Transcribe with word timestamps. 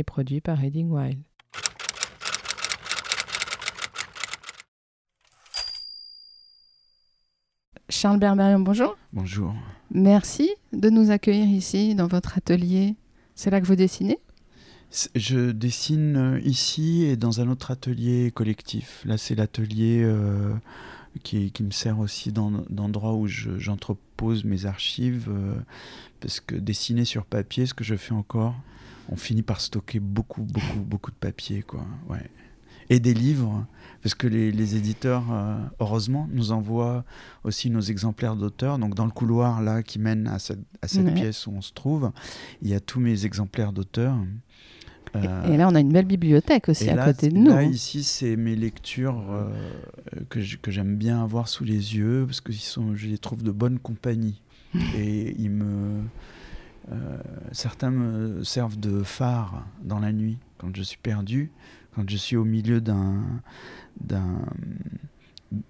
et 0.00 0.04
produit 0.04 0.40
par 0.40 0.58
Reading 0.58 0.90
Wild. 0.90 1.22
Charles 7.88 8.18
Berberian, 8.18 8.60
bonjour. 8.60 8.96
Bonjour. 9.12 9.54
Merci 9.90 10.50
de 10.72 10.90
nous 10.90 11.10
accueillir 11.10 11.46
ici 11.48 11.94
dans 11.94 12.06
votre 12.06 12.38
atelier. 12.38 12.94
C'est 13.34 13.50
là 13.50 13.60
que 13.60 13.66
vous 13.66 13.76
dessinez? 13.76 14.18
Je 15.14 15.50
dessine 15.52 16.16
euh, 16.16 16.40
ici 16.40 17.04
et 17.04 17.16
dans 17.16 17.40
un 17.40 17.48
autre 17.48 17.70
atelier 17.70 18.30
collectif. 18.32 19.02
Là, 19.04 19.18
c'est 19.18 19.34
l'atelier 19.36 20.02
euh, 20.02 20.52
qui, 21.22 21.52
qui 21.52 21.62
me 21.62 21.70
sert 21.70 21.98
aussi 22.00 22.32
d'en- 22.32 22.64
d'endroit 22.70 23.14
où 23.14 23.26
je- 23.26 23.58
j'entrepose 23.58 24.44
mes 24.44 24.66
archives. 24.66 25.28
euh, 25.28 25.54
parce 26.20 26.40
que 26.40 26.54
dessiner 26.56 27.04
sur 27.04 27.24
papier, 27.24 27.66
ce 27.66 27.74
que 27.74 27.84
je 27.84 27.94
fais 27.96 28.12
encore, 28.12 28.54
on 29.10 29.16
finit 29.16 29.42
par 29.42 29.60
stocker 29.60 30.00
beaucoup, 30.00 30.42
beaucoup, 30.42 30.80
beaucoup 30.80 31.10
de 31.10 31.16
papier. 31.16 31.62
Quoi. 31.62 31.84
Ouais. 32.08 32.24
Et 32.88 32.98
des 32.98 33.14
livres, 33.14 33.66
parce 34.02 34.14
que 34.14 34.26
les, 34.26 34.50
les 34.50 34.74
éditeurs, 34.76 35.24
euh, 35.30 35.56
heureusement, 35.78 36.28
nous 36.32 36.50
envoient 36.52 37.04
aussi 37.44 37.70
nos 37.70 37.80
exemplaires 37.80 38.34
d'auteurs. 38.36 38.78
Donc, 38.78 38.94
dans 38.94 39.04
le 39.04 39.10
couloir 39.12 39.62
là 39.62 39.82
qui 39.82 39.98
mène 39.98 40.26
à 40.26 40.38
cette, 40.38 40.60
à 40.82 40.88
cette 40.88 41.04
Ouais. 41.04 41.14
pièce 41.14 41.46
où 41.46 41.52
on 41.52 41.60
se 41.60 41.72
trouve, 41.72 42.10
il 42.62 42.68
y 42.68 42.74
a 42.74 42.80
tous 42.80 42.98
mes 42.98 43.26
exemplaires 43.26 43.72
d'auteurs. 43.72 44.16
Euh, 45.16 45.52
Et 45.52 45.56
là, 45.56 45.68
on 45.68 45.74
a 45.74 45.80
une 45.80 45.92
belle 45.92 46.04
bibliothèque 46.06 46.68
aussi 46.68 46.88
à 46.88 46.94
là, 46.94 47.04
côté 47.04 47.28
de 47.30 47.36
nous. 47.36 47.50
Là, 47.50 47.58
hein. 47.58 47.62
ici, 47.62 48.04
c'est 48.04 48.36
mes 48.36 48.54
lectures 48.56 49.24
euh, 49.30 49.52
que 50.28 50.70
j'aime 50.70 50.96
bien 50.96 51.22
avoir 51.22 51.48
sous 51.48 51.64
les 51.64 51.96
yeux 51.96 52.24
parce 52.26 52.40
que 52.40 52.52
ils 52.52 52.58
sont, 52.58 52.94
je 52.94 53.08
les 53.08 53.18
trouve 53.18 53.42
de 53.42 53.50
bonne 53.50 53.78
compagnie. 53.80 54.40
et 54.96 55.34
ils 55.36 55.50
me. 55.50 56.00
Euh, 56.90 57.18
certains 57.52 57.90
me 57.90 58.42
servent 58.42 58.78
de 58.78 59.02
phare 59.02 59.64
dans 59.82 59.98
la 60.00 60.12
nuit 60.12 60.38
quand 60.58 60.74
je 60.74 60.82
suis 60.82 60.98
perdu, 60.98 61.50
quand 61.94 62.08
je 62.08 62.16
suis 62.16 62.36
au 62.36 62.44
milieu 62.44 62.80
d'un. 62.80 63.22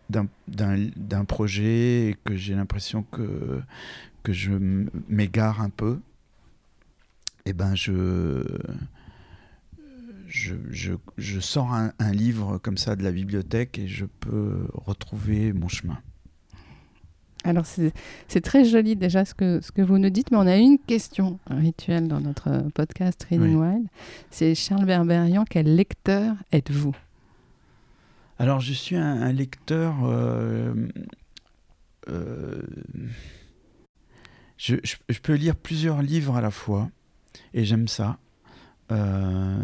d'un 0.09 1.25
projet 1.27 2.09
et 2.09 2.17
que 2.25 2.37
j'ai 2.37 2.55
l'impression 2.55 3.03
que, 3.03 3.63
je 4.29 4.53
m'égare 5.09 5.61
un 5.63 5.71
peu, 5.71 6.01
et 7.47 7.53
ben 7.53 7.75
je, 7.75 8.43
sors 11.41 11.73
un 11.73 12.13
livre 12.13 12.59
comme 12.59 12.77
ça 12.79 12.97
de 12.97 13.03
la 13.03 13.13
bibliothèque 13.13 13.79
et 13.79 13.89
je 13.89 14.07
peux 14.07 14.67
retrouver 14.75 15.53
mon 15.53 15.69
chemin. 15.69 15.99
Alors, 17.45 17.65
c'est 17.65 18.41
très 18.43 18.65
joli 18.67 18.97
déjà 18.97 19.25
ce 19.25 19.33
que, 19.35 19.61
ce 19.63 19.73
que 19.73 19.81
vous 19.81 19.97
nous 19.99 20.11
dites, 20.11 20.31
mais 20.31 20.37
on 20.37 20.47
a 20.47 20.57
une 20.57 20.79
question 20.79 21.39
rituelle 21.49 22.07
dans 22.07 22.21
notre 22.21 22.69
podcast 22.75 23.27
Reading 23.31 23.55
Wild. 23.57 23.87
C'est 24.31 24.55
Charles 24.55 24.85
Berberian, 24.85 25.45
quel 25.49 25.75
lecteur 25.75 26.35
êtes-vous? 26.53 26.95
Alors, 28.39 28.61
je 28.61 28.73
suis 28.75 28.97
un, 28.97 29.23
un 29.23 29.33
lecteur. 29.33 29.95
euh, 30.05 30.75
euh, 32.09 32.63
je, 34.59 34.77
je- 34.85 34.97
je 35.09 35.19
peux 35.21 35.35
lire 35.35 35.57
plusieurs 35.57 36.03
livres 36.03 36.37
à 36.37 36.41
la 36.43 36.51
fois 36.51 36.91
et 37.55 37.65
j'aime 37.65 37.89
ça. 37.89 38.19
Euh, 38.93 39.57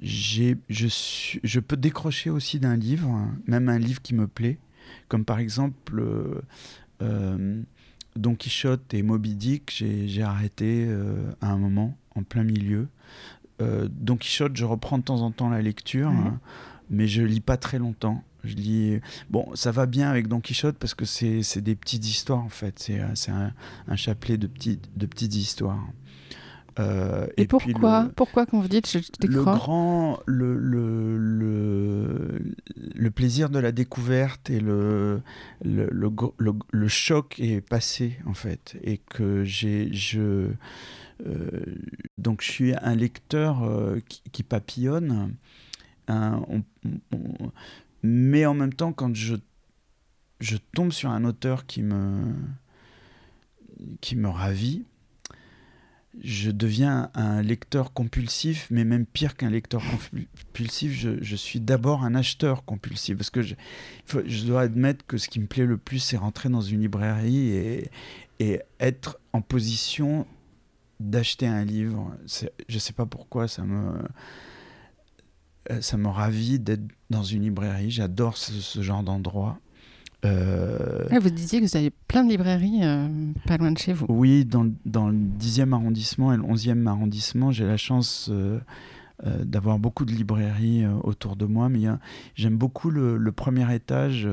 je, 0.00 0.54
je 0.68 1.60
peux 1.60 1.76
décrocher 1.76 2.30
aussi 2.30 2.60
d'un 2.60 2.76
livre, 2.76 3.08
hein, 3.08 3.36
même 3.46 3.68
un 3.68 3.78
livre 3.78 4.00
qui 4.02 4.14
me 4.14 4.28
plaît, 4.28 4.58
comme 5.08 5.24
par 5.24 5.38
exemple 5.38 6.00
euh, 6.00 6.40
euh, 7.02 7.62
Don 8.16 8.34
Quichotte 8.34 8.92
et 8.94 9.02
Moby 9.02 9.34
Dick. 9.34 9.72
J'ai 9.72 10.22
arrêté 10.22 10.86
euh, 10.88 11.30
à 11.40 11.50
un 11.50 11.58
moment, 11.58 11.96
en 12.14 12.22
plein 12.22 12.44
milieu. 12.44 12.88
Don 13.60 14.16
Quichotte, 14.16 14.56
je 14.56 14.64
reprends 14.64 14.98
de 14.98 15.02
temps 15.02 15.22
en 15.22 15.32
temps 15.32 15.48
la 15.48 15.62
lecture. 15.62 16.08
Hein, 16.08 16.38
mais 16.90 17.08
je 17.08 17.22
lis 17.22 17.40
pas 17.40 17.56
très 17.56 17.80
longtemps. 17.80 18.22
Je 18.44 18.54
lis. 18.54 19.00
Bon, 19.30 19.50
ça 19.54 19.72
va 19.72 19.86
bien 19.86 20.08
avec 20.08 20.28
Don 20.28 20.40
Quichotte 20.40 20.76
parce 20.78 20.94
que 20.94 21.04
c'est 21.04 21.60
des 21.60 21.74
petites 21.74 22.06
histoires 22.06 22.38
en 22.38 22.48
fait. 22.48 22.78
C'est 22.78 23.30
un, 23.30 23.52
un 23.88 23.96
chapelet 23.96 24.38
de 24.38 24.46
petites, 24.46 24.96
de 24.96 25.06
petites 25.06 25.34
histoires. 25.34 25.84
Euh, 26.78 27.26
Et, 27.36 27.46
pourquoi 27.46 28.04
le- 28.04 28.12
Pourquoi 28.12 28.46
quand 28.46 28.60
vous 28.60 28.68
dites 28.68 28.88
je 28.88 28.98
le 28.98 29.04
décroche 29.18 29.44
grand, 29.56 30.20
le, 30.26 30.56
le, 30.56 31.16
le, 31.18 32.40
le 32.94 33.10
plaisir 33.10 33.50
de 33.50 33.58
la 33.58 33.72
découverte 33.72 34.48
et 34.50 34.60
le, 34.60 35.20
le, 35.64 35.88
le, 35.90 36.10
le- 36.38 36.52
le 36.70 36.88
choc 36.88 37.40
est 37.40 37.60
passé 37.60 38.18
en 38.26 38.34
fait. 38.34 38.76
Et 38.82 38.98
que 38.98 39.42
j'ai, 39.44 39.92
je, 39.92 40.50
euh, 41.26 41.50
donc 42.16 42.42
je 42.42 42.50
suis 42.50 42.74
un 42.80 42.94
lecteur 42.94 43.64
euh, 43.64 43.98
qui, 44.08 44.22
qui 44.30 44.42
papillonne, 44.42 45.34
on- 46.08 46.62
on- 47.12 47.52
mais 48.02 48.46
en 48.46 48.54
même 48.54 48.72
temps 48.72 48.92
quand 48.92 49.14
je, 49.16 49.34
je 50.40 50.56
tombe 50.74 50.92
sur 50.92 51.10
un 51.10 51.24
auteur 51.24 51.66
qui 51.66 51.82
me, 51.82 52.32
qui 54.00 54.16
me 54.16 54.28
ravit, 54.28 54.84
je 56.22 56.50
deviens 56.50 57.10
un 57.14 57.42
lecteur 57.42 57.92
compulsif, 57.92 58.68
mais 58.70 58.84
même 58.84 59.06
pire 59.06 59.36
qu'un 59.36 59.50
lecteur 59.50 59.82
compulsif, 60.52 60.92
je, 60.92 61.36
suis 61.36 61.60
d'abord 61.60 62.04
un 62.04 62.14
acheteur 62.14 62.64
compulsif. 62.64 63.16
Parce 63.16 63.30
que 63.30 63.42
je, 63.42 63.54
dois 64.44 64.62
admettre 64.62 65.06
que 65.06 65.18
ce 65.18 65.28
qui 65.28 65.40
me 65.40 65.46
plaît 65.46 65.66
le 65.66 65.78
plus, 65.78 65.98
c'est 65.98 66.16
rentrer 66.16 66.48
dans 66.48 66.60
une 66.60 66.80
librairie 66.80 67.50
et, 67.50 67.90
être 68.78 69.18
en 69.32 69.40
position 69.40 70.26
d'acheter 71.00 71.46
un 71.46 71.64
livre. 71.64 72.14
Je 72.68 72.74
ne 72.74 72.78
sais 72.78 72.92
pas 72.92 73.06
pourquoi, 73.06 73.48
ça 73.48 73.64
me, 73.64 73.98
euh, 75.70 75.80
ça 75.80 75.96
me 75.96 76.08
ravit 76.08 76.60
d'être 76.60 76.84
dans 77.10 77.24
une 77.24 77.42
librairie. 77.42 77.90
J'adore 77.90 78.36
ce 78.36 78.80
genre 78.80 79.02
d'endroit. 79.02 79.60
Euh, 80.24 81.06
Ah, 81.10 81.18
Vous 81.20 81.30
disiez 81.30 81.60
que 81.60 81.66
vous 81.66 81.76
avez 81.76 81.90
plein 82.08 82.24
de 82.24 82.30
librairies 82.30 82.80
euh, 82.82 83.08
pas 83.46 83.56
loin 83.56 83.70
de 83.70 83.78
chez 83.78 83.92
vous. 83.92 84.06
oui, 84.08 84.44
dans, 84.44 84.64
le- 84.64 84.72
dans 84.84 85.08
le 85.08 85.14
10e 85.16 85.72
arrondissement 85.72 86.32
et 86.32 86.36
le 86.36 86.42
11e 86.42 86.86
arrondissement, 86.86 87.50
j'ai 87.52 87.64
la 87.66 87.76
chance 87.76 88.28
euh, 88.32 88.58
d'avoir 89.44 89.78
beaucoup 89.78 90.04
de 90.04 90.12
librairies 90.12 90.86
autour 91.04 91.36
de 91.36 91.44
moi. 91.44 91.68
Mais 91.68 91.80
il 91.82 91.98
j'aime 92.34 92.56
beaucoup 92.56 92.90
le, 92.90 93.16
le 93.16 93.32
premier 93.32 93.72
étage 93.74 94.28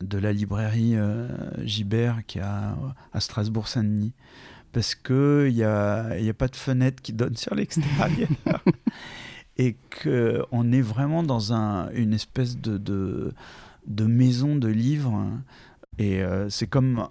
de 0.00 0.18
la 0.18 0.32
librairie 0.32 0.94
Gibert 1.64 2.22
qui 2.26 2.38
est 2.38 2.42
à, 2.42 2.76
à 3.12 3.20
Strasbourg-Saint-Denis. 3.20 4.12
Parce 4.72 4.94
qu'il 4.94 5.52
n'y 5.52 5.62
a, 5.64 6.18
il 6.18 6.24
y 6.24 6.30
a 6.30 6.34
pas 6.34 6.48
de 6.48 6.56
fenêtre 6.56 7.02
qui 7.02 7.12
donne 7.12 7.36
sur 7.36 7.54
l'extérieur. 7.54 8.28
et 9.58 9.76
qu'on 10.02 10.72
est 10.72 10.80
vraiment 10.80 11.22
dans 11.22 11.52
un, 11.52 11.90
une 11.90 12.14
espèce 12.14 12.56
de, 12.58 12.78
de, 12.78 13.32
de 13.86 14.04
maison 14.04 14.56
de 14.56 14.68
livres. 14.68 15.26
Et 15.98 16.22
euh, 16.22 16.48
c'est 16.48 16.66
comme 16.66 17.06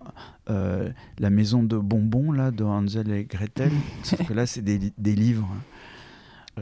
euh, 0.49 0.89
la 1.19 1.29
maison 1.29 1.63
de 1.63 1.77
bonbons 1.77 2.31
là, 2.31 2.51
de 2.51 2.63
Hansel 2.63 3.11
et 3.11 3.25
Gretel, 3.25 3.71
sauf 4.03 4.25
que 4.27 4.33
là, 4.33 4.45
c'est 4.45 4.63
des, 4.63 4.91
des 4.97 5.15
livres. 5.15 5.47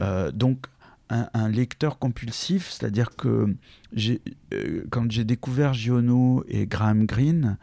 Euh, 0.00 0.30
donc, 0.30 0.66
un, 1.08 1.28
un 1.34 1.48
lecteur 1.48 1.98
compulsif, 1.98 2.70
c'est-à-dire 2.70 3.16
que 3.16 3.56
quand 4.90 5.10
j'ai 5.10 5.24
découvert 5.24 5.74
Giono 5.74 6.44
et 6.46 6.66
Graham 6.66 7.06
Greene, 7.06 7.56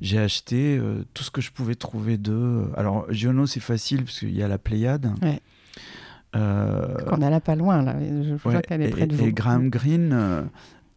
j'ai 0.00 0.18
acheté 0.18 0.80
tout 1.12 1.22
ce 1.22 1.30
que 1.30 1.42
je 1.42 1.50
pouvais 1.52 1.74
trouver 1.74 2.16
d'eux. 2.16 2.70
Alors, 2.76 3.04
Giono, 3.12 3.46
c'est 3.46 3.60
facile 3.60 4.04
parce 4.04 4.20
qu'il 4.20 4.34
y 4.34 4.42
a 4.42 4.48
la 4.48 4.56
Pléiade. 4.56 5.12
Ouais. 5.20 5.42
Qu'on 6.32 7.20
a 7.20 7.30
là 7.30 7.40
pas 7.40 7.56
loin, 7.56 7.82
là. 7.82 7.94
Je 8.00 8.34
vois 8.34 8.54
Ouais, 8.54 8.62
qu'elle 8.62 8.80
est 8.80 8.88
et, 8.88 8.90
près 8.90 9.06
de 9.06 9.14
et 9.14 9.16
vous. 9.18 9.32
Graham 9.32 9.68
Greene, 9.68 10.48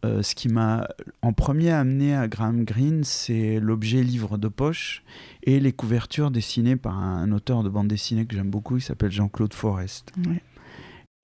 euh, 0.04 0.22
ce 0.22 0.34
qui 0.34 0.48
m'a 0.48 0.88
en 1.22 1.32
premier 1.32 1.70
amené 1.70 2.14
à 2.14 2.28
Graham 2.28 2.64
Greene, 2.64 3.02
c'est 3.04 3.58
l'objet 3.60 4.02
livre 4.02 4.38
de 4.38 4.48
poche 4.48 5.02
et 5.42 5.60
les 5.60 5.72
couvertures 5.72 6.30
dessinées 6.30 6.76
par 6.76 6.98
un, 6.98 7.32
auteur 7.32 7.62
de 7.62 7.68
bande 7.68 7.88
dessinée 7.88 8.26
que 8.26 8.34
j'aime 8.34 8.50
beaucoup, 8.50 8.76
il 8.76 8.82
s'appelle 8.82 9.10
Jean-Claude 9.10 9.54
Forest. 9.54 10.12
Ouais. 10.26 10.42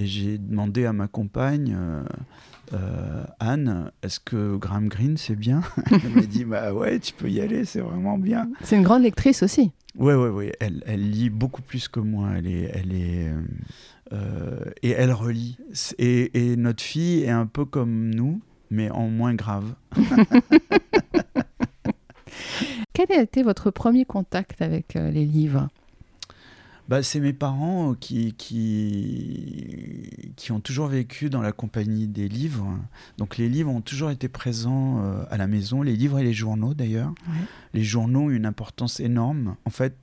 Et 0.00 0.06
j'ai 0.06 0.38
demandé 0.38 0.86
à 0.86 0.92
ma 0.92 1.06
compagne, 1.06 1.76
euh, 1.78 2.02
euh, 2.72 3.24
Anne, 3.38 3.92
est-ce 4.02 4.18
que 4.18 4.56
Graham 4.56 4.88
Greene 4.88 5.16
c'est 5.16 5.36
bien? 5.36 5.62
Elle 5.90 6.10
m'a 6.10 6.22
dit, 6.22 6.44
bah 6.44 6.74
ouais, 6.74 6.98
tu 6.98 7.12
peux 7.12 7.30
y 7.30 7.40
aller, 7.40 7.64
c'est 7.64 7.80
vraiment 7.80 8.18
bien. 8.18 8.50
C'est 8.62 8.76
une 8.76 8.82
grande 8.82 9.02
lectrice 9.02 9.44
aussi. 9.44 9.70
Ouais, 9.96 10.14
ouais, 10.14 10.30
ouais. 10.30 10.52
Elle, 10.58 10.82
elle 10.86 11.08
lit 11.08 11.30
beaucoup 11.30 11.62
plus 11.62 11.86
que 11.86 12.00
moi. 12.00 12.30
Elle 12.36 12.48
est, 12.48 12.70
elle 12.74 12.92
est, 12.92 13.32
euh, 14.12 14.64
et 14.82 14.90
elle 14.90 15.12
relit. 15.12 15.56
Et, 15.98 16.52
et, 16.52 16.56
notre 16.56 16.82
fille 16.82 17.22
est 17.22 17.30
un 17.30 17.46
peu 17.46 17.64
comme 17.64 18.12
nous, 18.12 18.40
mais 18.74 18.90
en 18.90 19.08
moins 19.08 19.34
grave. 19.34 19.74
Quel 22.92 23.12
a 23.12 23.22
été 23.22 23.42
votre 23.42 23.70
premier 23.70 24.04
contact 24.04 24.60
avec 24.62 24.96
euh, 24.96 25.10
les 25.10 25.24
livres? 25.24 25.68
Bah, 26.88 27.02
c'est 27.02 27.20
mes 27.20 27.32
parents 27.32 27.94
qui, 27.94 28.34
qui, 28.34 30.10
qui 30.36 30.52
ont 30.52 30.60
toujours 30.60 30.88
vécu 30.88 31.30
dans 31.30 31.40
la 31.40 31.52
compagnie 31.52 32.06
des 32.06 32.28
livres. 32.28 32.78
Donc 33.16 33.38
les 33.38 33.48
livres 33.48 33.70
ont 33.70 33.80
toujours 33.80 34.10
été 34.10 34.28
présents 34.28 35.02
euh, 35.02 35.24
à 35.30 35.38
la 35.38 35.46
maison, 35.46 35.82
les 35.82 35.96
livres 35.96 36.18
et 36.18 36.24
les 36.24 36.34
journaux 36.34 36.74
d'ailleurs. 36.74 37.14
Les 37.72 37.82
journaux 37.82 38.24
ont 38.24 38.30
une 38.30 38.46
importance 38.46 39.00
énorme. 39.00 39.56
En 39.64 39.70
fait, 39.70 39.96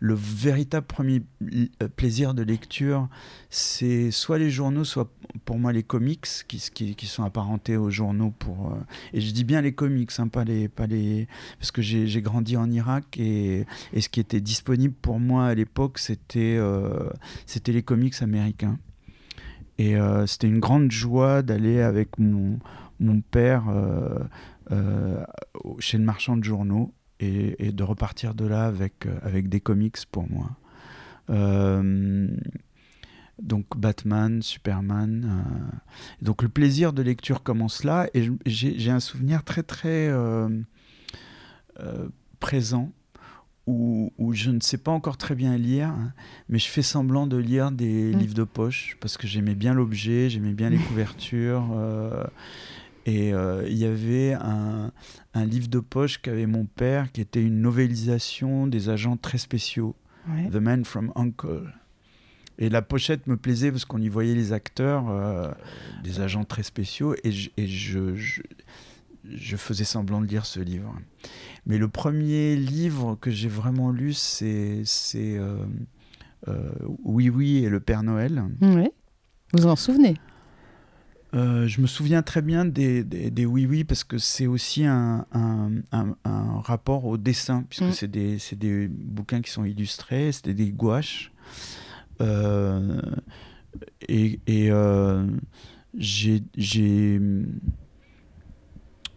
le 0.00 0.14
véritable 0.14 0.86
premier 0.86 1.22
euh, 1.42 1.88
plaisir 1.88 2.34
de 2.34 2.42
lecture, 2.42 3.08
c'est 3.50 4.10
soit 4.10 4.38
les 4.38 4.50
journaux, 4.50 4.84
soit 4.84 5.10
pour 5.44 5.58
moi 5.58 5.72
les 5.72 5.82
comics 5.82 6.26
qui, 6.46 6.62
qui, 6.72 6.94
qui 6.94 7.06
sont 7.06 7.24
apparentés 7.24 7.76
aux 7.76 7.90
journaux. 7.90 8.32
Pour, 8.38 8.72
euh, 8.72 8.78
et 9.12 9.20
je 9.20 9.32
dis 9.32 9.44
bien 9.44 9.60
les 9.60 9.72
comics, 9.72 10.10
hein, 10.18 10.28
pas, 10.28 10.44
les, 10.44 10.68
pas 10.68 10.86
les. 10.86 11.26
Parce 11.58 11.72
que 11.72 11.82
j'ai 11.82 12.22
grandi 12.22 12.56
en 12.56 12.70
Irak 12.70 13.18
et, 13.18 13.66
et, 13.92 14.00
ce 14.00 14.08
qui 14.08 14.20
était 14.20 14.40
disponible 14.40 14.94
pour 14.94 15.18
moi 15.18 15.46
à 15.46 15.54
l'époque, 15.54 15.98
c'était 15.98 16.27
euh, 16.36 17.10
c'était 17.46 17.72
les 17.72 17.82
comics 17.82 18.20
américains. 18.22 18.78
Et 19.80 19.94
c'était 20.26 20.48
une 20.48 20.58
grande 20.58 20.90
joie 20.90 21.42
d'aller 21.42 21.80
avec 21.80 22.18
mon, 22.18 22.58
père 23.30 23.66
chez 25.78 25.98
le 25.98 26.04
marchand 26.04 26.36
de 26.36 26.42
journaux 26.42 26.92
et, 27.20 27.72
de 27.72 27.82
repartir 27.82 28.34
de 28.34 28.46
là 28.46 28.66
avec, 28.66 29.06
euh, 29.06 29.18
avec 29.22 29.48
des 29.48 29.60
comics 29.60 29.96
pour 30.10 30.28
moi. 30.30 30.50
Euh, 31.30 32.28
donc 33.40 33.66
Batman, 33.76 34.42
Superman. 34.42 35.24
Euh, 35.24 35.76
donc 36.22 36.42
le 36.42 36.48
plaisir 36.48 36.92
de 36.92 37.02
lecture 37.02 37.42
commence 37.42 37.84
là 37.84 38.08
et 38.14 38.28
j'ai 38.46 38.90
un 38.90 39.00
souvenir 39.00 39.44
très 39.44 39.62
très 39.62 40.10
présent 42.40 42.92
où, 43.68 44.12
où, 44.18 44.32
je 44.32 44.50
ne 44.50 44.60
sais 44.60 44.78
pas 44.78 44.90
encore 44.90 45.16
très 45.16 45.34
bien 45.34 45.56
lire, 45.56 45.88
hein, 45.88 46.12
mais 46.48 46.58
je 46.58 46.68
fais 46.68 46.82
semblant 46.82 47.26
de 47.26 47.36
lire 47.36 47.70
des 47.70 48.12
mmh. 48.14 48.18
livres 48.18 48.34
de 48.34 48.44
poche 48.44 48.96
parce 49.00 49.16
que 49.16 49.26
j'aimais 49.26 49.54
bien 49.54 49.74
l'objet, 49.74 50.30
j'aimais 50.30 50.54
bien 50.54 50.70
les 50.70 50.78
couvertures. 50.88 51.64
Et 53.08 53.32
euh, 53.32 53.66
il 53.66 53.78
y 53.78 53.86
avait 53.86 54.34
un, 54.34 54.92
un, 55.32 55.44
livre 55.46 55.68
de 55.68 55.78
poche 55.78 56.18
qu'avait 56.18 56.44
mon 56.44 56.66
père 56.66 57.10
qui 57.10 57.22
était 57.22 57.42
une 57.42 57.62
novélisation 57.62 58.66
des 58.66 58.90
agents 58.90 59.16
très 59.16 59.38
spéciaux, 59.38 59.96
The 60.52 60.56
Man 60.56 60.84
from 60.84 61.10
Uncle. 61.14 61.72
Et 62.58 62.68
la 62.68 62.82
pochette 62.82 63.26
me 63.26 63.38
plaisait 63.38 63.70
parce 63.70 63.86
qu'on 63.86 64.02
y 64.02 64.08
voyait 64.08 64.34
les 64.34 64.52
acteurs, 64.52 65.08
euh, 65.08 65.50
des 66.04 66.20
agents 66.20 66.44
très 66.44 66.62
spéciaux, 66.62 67.14
et, 67.24 67.32
je, 67.32 67.48
et 67.56 67.66
je, 67.66 68.14
je, 68.14 68.42
faisais 69.56 69.84
semblant 69.84 70.20
de 70.20 70.26
lire 70.26 70.46
ce 70.46 70.60
livre. 70.60 70.94
Mais 71.66 71.78
le 71.78 71.88
premier 71.88 72.56
livre 72.56 73.16
que 73.20 73.30
j'ai 73.30 73.48
vraiment 73.48 73.90
lu, 73.90 74.12
c'est 74.12 74.84
euh, 75.16 75.64
Oui 77.04 77.28
Oui 77.28 77.64
et 77.64 77.68
le 77.68 77.80
Père 77.80 78.02
Noël. 78.02 78.44
Oui. 78.60 78.88
Vous 79.52 79.66
en 79.66 79.76
souvenez? 79.76 80.14
Euh, 81.34 81.66
je 81.66 81.82
me 81.82 81.86
souviens 81.86 82.22
très 82.22 82.40
bien 82.40 82.64
des, 82.64 83.04
des, 83.04 83.46
Oui 83.46 83.66
Oui 83.66 83.84
parce 83.84 84.02
que 84.02 84.16
c'est 84.16 84.46
aussi 84.46 84.86
un, 84.86 85.26
un, 85.32 85.70
un, 85.92 86.60
rapport 86.60 87.04
au 87.04 87.18
dessin, 87.18 87.64
puisque 87.68 87.90
mm. 87.90 87.92
c'est 87.92 88.10
des, 88.10 88.38
des, 88.56 88.88
bouquins 88.88 89.42
qui 89.42 89.50
sont 89.50 89.64
illustrés, 89.64 90.32
c'était 90.32 90.54
des 90.54 90.70
gouaches. 90.70 91.32
Euh, 92.20 93.00
et, 94.08 94.40
et 94.46 94.70
euh, 94.70 95.26
j'ai. 95.94 96.42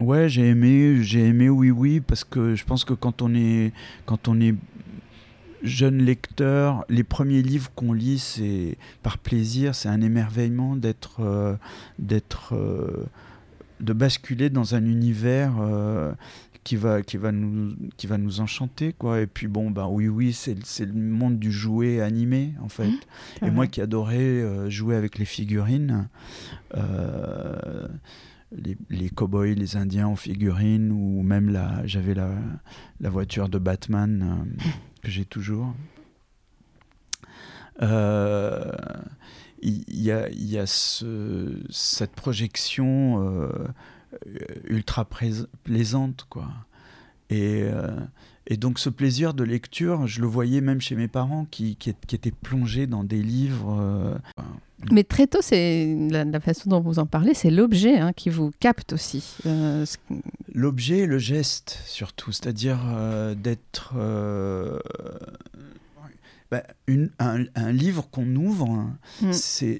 Ouais, 0.01 0.29
j'ai 0.29 0.47
aimé, 0.47 1.03
j'ai 1.03 1.27
aimé 1.27 1.47
Oui 1.47 1.69
Oui 1.69 1.99
parce 1.99 2.23
que 2.23 2.55
je 2.55 2.65
pense 2.65 2.83
que 2.85 2.93
quand 2.93 3.21
on 3.21 3.35
est, 3.35 3.71
quand 4.07 4.27
on 4.27 4.41
est 4.41 4.55
jeune 5.61 6.01
lecteur, 6.01 6.85
les 6.89 7.03
premiers 7.03 7.43
livres 7.43 7.69
qu'on 7.75 7.93
lit, 7.93 8.17
c'est 8.17 8.79
par 9.03 9.19
plaisir, 9.19 9.75
c'est 9.75 9.89
un 9.89 10.01
émerveillement 10.01 10.75
d'être, 10.75 11.19
euh, 11.19 11.55
d'être, 11.99 12.55
euh, 12.55 13.05
de 13.79 13.93
basculer 13.93 14.49
dans 14.49 14.73
un 14.73 14.83
univers 14.85 15.53
euh, 15.59 16.13
qui 16.63 16.77
va, 16.77 17.03
qui 17.03 17.17
va 17.17 17.31
nous, 17.31 17.75
qui 17.95 18.07
va 18.07 18.17
nous 18.17 18.39
enchanter, 18.41 18.93
quoi. 18.93 19.21
Et 19.21 19.27
puis 19.27 19.47
bon, 19.47 19.69
bah 19.69 19.87
oui, 19.87 20.07
oui, 20.07 20.33
c'est, 20.33 20.55
le 20.79 20.93
monde 20.93 21.37
du 21.37 21.51
jouet 21.51 22.01
animé, 22.01 22.53
en 22.63 22.69
fait. 22.69 22.89
Mmh, 22.89 23.45
Et 23.45 23.51
moi 23.51 23.67
qui 23.67 23.81
adorais 23.81 24.67
jouer 24.67 24.95
avec 24.95 25.19
les 25.19 25.25
figurines. 25.25 26.07
Les, 28.51 28.77
les 28.89 29.09
cow-boys, 29.09 29.53
les 29.55 29.77
indiens 29.77 30.07
en 30.07 30.15
figurines, 30.15 30.91
ou 30.91 31.23
même 31.23 31.49
la, 31.49 31.85
j'avais 31.87 32.13
la, 32.13 32.35
voiture 32.99 33.47
de 33.47 33.57
Batman 33.57 34.45
que 35.01 35.09
j'ai 35.09 35.25
toujours. 35.25 35.73
Euh, 37.81 38.71
il 39.61 39.83
y, 39.89 40.11
a, 40.11 40.65
cette 40.65 42.11
projection 42.13 43.23
euh, 43.23 43.67
ultra 44.65 45.07
plaisante, 45.63 46.25
quoi. 46.29 46.49
Et, 47.29 47.63
euh, 47.63 47.91
et, 48.47 48.57
donc 48.57 48.79
ce 48.79 48.89
plaisir 48.89 49.33
de 49.33 49.43
lecture, 49.43 50.07
je 50.07 50.21
le 50.21 50.27
voyais 50.27 50.61
même 50.61 50.81
chez 50.81 50.95
mes 50.95 51.07
parents 51.07 51.45
qui, 51.49 51.75
qui, 51.75 51.93
qui 52.07 52.15
étaient 52.15 52.31
plongés 52.31 52.87
dans 52.87 53.03
des 53.03 53.21
livres. 53.21 54.19
Mais 54.89 55.03
très 55.03 55.27
tôt, 55.27 55.39
c'est 55.41 55.95
la, 56.09 56.39
façon 56.39 56.69
dont 56.69 56.79
vous 56.79 56.97
en 56.99 57.05
parlez, 57.05 57.33
c'est 57.33 57.51
l'objet 57.51 57.97
hein, 57.97 58.13
qui 58.13 58.29
vous 58.29 58.51
capte 58.59 58.93
aussi. 58.93 59.35
Euh, 59.45 59.85
l'objet 60.53 60.99
et 60.99 61.05
le 61.05 61.19
geste, 61.19 61.79
surtout, 61.85 62.31
c'est-à-dire 62.31 62.79
euh, 62.87 63.35
d'être. 63.35 63.93
Euh, 63.95 64.79
bah, 66.49 66.63
un, 67.19 67.71
livre 67.71 68.09
qu'on 68.11 68.35
ouvre, 68.35 68.69
hein, 68.69 68.97
mm. 69.21 69.31
c'est 69.31 69.79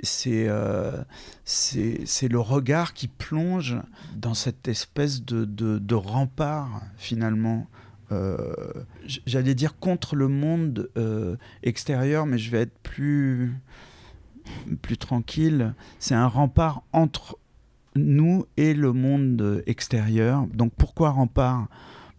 c'est 1.43 2.27
le 2.27 2.39
regard 2.39 2.93
qui 2.93 3.07
plonge 3.07 3.77
dans 4.15 4.33
cette 4.33 4.67
espèce 4.67 5.25
de, 5.25 5.45
de, 5.45 5.79
de 5.79 5.95
rempart, 5.95 6.81
finalement. 6.97 7.67
J'allais 9.25 9.55
dire 9.55 9.79
contre 9.79 10.15
le 10.15 10.27
monde 10.27 10.89
extérieur, 11.63 12.25
mais 12.25 12.37
je 12.37 12.51
vais 12.51 12.61
être 12.61 12.77
plus 12.83 13.53
plus 14.81 14.97
tranquille. 14.97 15.73
C'est 15.99 16.15
un 16.15 16.27
rempart 16.27 16.83
entre 16.93 17.37
nous 17.95 18.45
et 18.57 18.73
le 18.73 18.93
monde 18.93 19.63
extérieur. 19.65 20.47
Donc 20.53 20.73
pourquoi 20.77 21.11
rempart? 21.11 21.67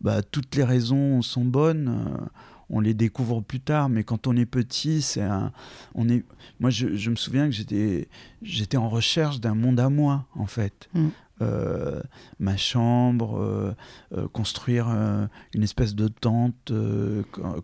Bah, 0.00 0.22
Toutes 0.22 0.54
les 0.56 0.64
raisons 0.64 1.22
sont 1.22 1.44
bonnes. 1.44 2.28
Euh, 2.72 2.76
on 2.76 2.80
les 2.80 2.94
découvre 2.94 3.40
plus 3.42 3.60
tard, 3.60 3.88
mais 3.88 4.04
quand 4.04 4.26
on 4.26 4.36
est 4.36 4.46
petit, 4.46 5.02
c'est 5.02 5.22
un, 5.22 5.52
on 5.94 6.08
est. 6.08 6.24
Moi, 6.60 6.70
je, 6.70 7.10
me 7.10 7.16
souviens 7.16 7.46
que 7.46 7.52
j'étais, 7.54 8.08
j'étais 8.42 8.76
en 8.76 8.88
recherche 8.88 9.40
d'un 9.40 9.54
monde 9.54 9.80
à 9.80 9.88
moi, 9.88 10.26
en 10.34 10.46
fait. 10.46 10.88
Mm. 10.94 11.08
Euh, 11.40 12.00
ma 12.38 12.56
chambre, 12.56 13.38
euh, 13.38 14.28
construire 14.32 14.86
une 15.54 15.62
espèce 15.62 15.94
de 15.94 16.08
tente 16.08 16.72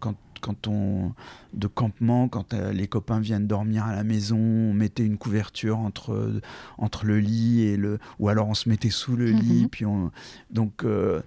quand, 0.01 0.17
quand 0.41 0.67
on 0.67 1.13
de 1.55 1.67
campement, 1.67 2.29
quand 2.29 2.55
euh, 2.55 2.73
les 2.73 2.87
copains 2.87 3.21
viennent 3.21 3.47
dormir 3.47 3.85
à 3.85 3.95
la 3.95 4.05
maison, 4.05 4.39
on 4.39 4.73
mettait 4.73 5.05
une 5.05 5.19
couverture 5.19 5.79
entre 5.79 6.41
entre 6.77 7.07
le 7.07 7.21
lit 7.21 7.63
et 7.63 7.77
le, 7.77 7.99
ou 8.19 8.29
alors 8.29 8.49
on 8.49 8.55
se 8.55 8.69
mettait 8.69 8.91
sous 8.91 9.17
le 9.17 9.27
lit, 9.31 9.63
mhm. 9.63 9.69
puis 9.69 9.87
on 9.87 10.11
donc 10.51 10.85
euh, 10.85 11.23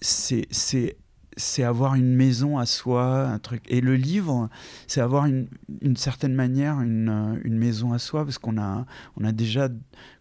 c'est 0.00 0.96
c'est 1.36 1.64
avoir 1.64 1.94
une 1.94 2.14
maison 2.14 2.58
à 2.58 2.66
soi, 2.66 3.26
un 3.26 3.38
truc. 3.38 3.62
Et 3.68 3.80
le 3.80 3.96
livre, 3.96 4.48
c'est 4.86 5.00
avoir 5.00 5.26
une, 5.26 5.48
une, 5.82 5.96
certaine 5.96 6.34
manière 6.34 6.80
une, 6.80 7.40
une, 7.44 7.58
maison 7.58 7.92
à 7.92 7.98
soi, 7.98 8.24
parce 8.24 8.38
qu'on 8.38 8.58
a, 8.58 8.86
on 9.16 9.24
a 9.24 9.32
déjà 9.32 9.68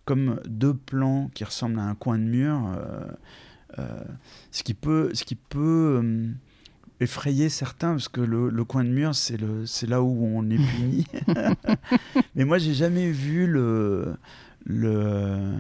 comme 0.05 0.39
deux 0.47 0.73
plans 0.73 1.29
qui 1.33 1.43
ressemblent 1.43 1.79
à 1.79 1.83
un 1.83 1.95
coin 1.95 2.17
de 2.17 2.23
mur, 2.23 2.75
euh, 3.79 4.03
ce 4.51 4.63
qui 4.63 4.73
peut, 4.73 5.11
ce 5.13 5.23
qui 5.23 5.35
peut 5.35 6.01
effrayer 6.99 7.49
certains 7.49 7.91
parce 7.91 8.07
que 8.07 8.21
le, 8.21 8.63
coin 8.63 8.83
de 8.83 8.89
mur 8.89 9.13
c'est 9.13 9.37
le 9.37 9.65
c'est 9.65 9.87
là 9.87 10.01
où 10.01 10.25
on 10.25 10.49
est 10.49 10.57
puni 10.57 11.05
mais 12.35 12.45
moi 12.45 12.57
j'ai 12.57 12.73
jamais 12.73 13.11
vu 13.11 13.45
le 13.47 14.15
le 14.65 15.53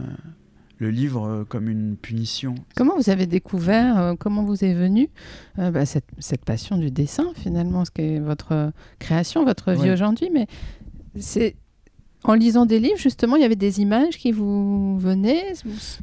le 0.83 0.89
livre 0.89 1.45
comme 1.47 1.69
une 1.69 1.95
punition. 1.95 2.55
Comment 2.75 2.97
vous 2.97 3.09
avez 3.09 3.25
découvert, 3.25 3.97
euh, 3.97 4.13
comment 4.19 4.43
vous 4.43 4.65
est 4.65 4.73
venue 4.73 5.09
euh, 5.57 5.71
bah, 5.71 5.85
cette, 5.85 6.09
cette, 6.19 6.43
passion 6.43 6.77
du 6.77 6.91
dessin 6.91 7.31
finalement, 7.35 7.85
ce 7.85 7.91
qui 7.91 8.01
est 8.01 8.19
votre 8.19 8.73
création, 8.99 9.45
votre 9.45 9.71
vie 9.71 9.91
aujourd'hui, 9.91 10.29
mais 10.31 10.47
c'est 11.17 11.55
en 12.25 12.33
lisant 12.33 12.65
des 12.65 12.79
livres 12.79 12.97
justement, 12.97 13.37
il 13.37 13.41
y 13.41 13.45
avait 13.45 13.55
des 13.55 13.79
images 13.79 14.17
qui 14.17 14.33
vous 14.33 14.97
venaient 14.99 15.53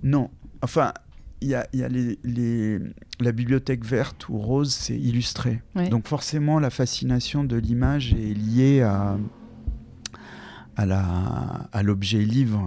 Non, 0.02 0.30
enfin 0.62 0.94
il 1.42 1.48
y 1.48 1.54
a, 1.54 1.66
y 1.74 1.82
a 1.82 1.88
les, 1.88 2.18
les, 2.24 2.78
la 3.18 3.32
bibliothèque 3.32 3.84
verte 3.84 4.28
ou 4.28 4.38
rose, 4.38 4.72
c'est 4.72 4.98
illustré. 4.98 5.62
Ouais. 5.74 5.88
Donc 5.88 6.06
forcément, 6.06 6.58
la 6.58 6.70
fascination 6.70 7.44
de 7.44 7.56
l'image 7.56 8.12
est 8.12 8.34
liée 8.34 8.82
à 8.82 9.16
l'objet 11.82 12.18
livre. 12.18 12.62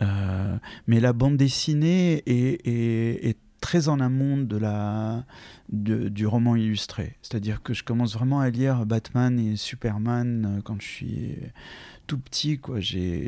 Euh, 0.00 0.56
mais 0.86 1.00
la 1.00 1.12
bande 1.12 1.36
dessinée 1.36 2.22
est, 2.26 3.36
très 3.60 3.88
en 3.88 3.98
amont 3.98 4.36
de 4.36 4.56
la, 4.56 5.24
du 5.68 6.26
roman 6.26 6.54
illustré. 6.54 7.16
C'est-à-dire 7.22 7.60
que 7.60 7.74
je 7.74 7.82
commence 7.82 8.14
vraiment 8.14 8.38
à 8.38 8.50
lire 8.50 8.86
Batman 8.86 9.36
et 9.40 9.56
Superman 9.56 10.46
euh, 10.46 10.60
quand 10.62 10.80
je 10.80 10.86
suis 10.86 11.36
tout 12.06 12.18
petit. 12.18 12.60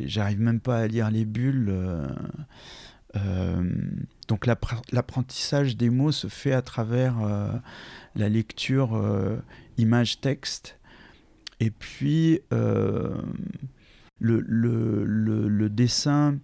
J'arrive 0.06 0.40
même 0.40 0.60
pas 0.60 0.78
à 0.78 0.86
lire 0.86 1.10
les 1.10 1.24
bulles. 1.24 1.74
euh, 3.16 3.64
donc 4.28 4.46
l'appre- 4.46 4.82
l'apprentissage 4.92 5.76
des 5.76 5.90
mots 5.90 6.12
se 6.12 6.28
fait 6.28 6.52
à 6.52 6.62
travers 6.62 7.16
la 8.14 8.28
lecture 8.28 8.96
image-texte. 9.78 10.78
Et 11.58 11.70
puis 11.70 12.40
le, 14.20 14.40
le, 14.46 15.04
le, 15.04 15.48
le 15.48 15.68
dessin, 15.68 16.36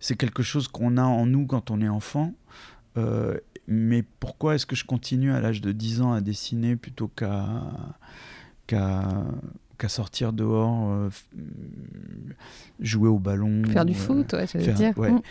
c'est 0.00 0.16
quelque 0.16 0.42
chose 0.42 0.68
qu'on 0.68 0.96
a 0.96 1.02
en 1.04 1.26
nous 1.26 1.46
quand 1.46 1.70
on 1.70 1.80
est 1.80 1.88
enfant. 1.88 2.32
Euh, 2.98 3.36
mais 3.66 4.04
pourquoi 4.20 4.54
est-ce 4.54 4.66
que 4.66 4.76
je 4.76 4.84
continue 4.84 5.32
à 5.32 5.40
l'âge 5.40 5.60
de 5.60 5.72
10 5.72 6.02
ans 6.02 6.12
à 6.12 6.20
dessiner 6.20 6.76
plutôt 6.76 7.08
qu'à 7.08 7.62
sortir 9.88 10.32
dehors, 10.32 10.90
euh, 10.90 11.10
jouer 12.80 13.08
au 13.08 13.18
ballon 13.18 13.62
Faire 13.66 13.84
du 13.84 13.92
euh, 13.92 13.96
foot, 13.96 14.32
ouais, 14.34 14.46
j'allais 14.46 14.64
faire- 14.64 14.74
dire. 14.74 14.98
ouais. 14.98 15.10
Mm. 15.12 15.22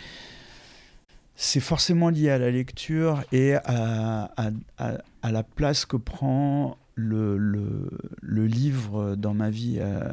c'est 1.36 1.60
forcément 1.60 2.10
lié 2.10 2.30
à 2.30 2.38
la 2.38 2.50
lecture 2.50 3.22
et 3.32 3.54
à, 3.54 4.30
à- 4.36 4.50
à- 4.78 4.98
à 5.22 5.32
la 5.32 5.42
place 5.42 5.84
que 5.86 5.96
prend 5.96 6.76
le, 6.94 7.36
le- 7.38 7.88
le 8.20 8.46
livre 8.46 9.14
dans 9.16 9.34
ma 9.34 9.50
vie. 9.50 9.78
euh, 9.80 10.12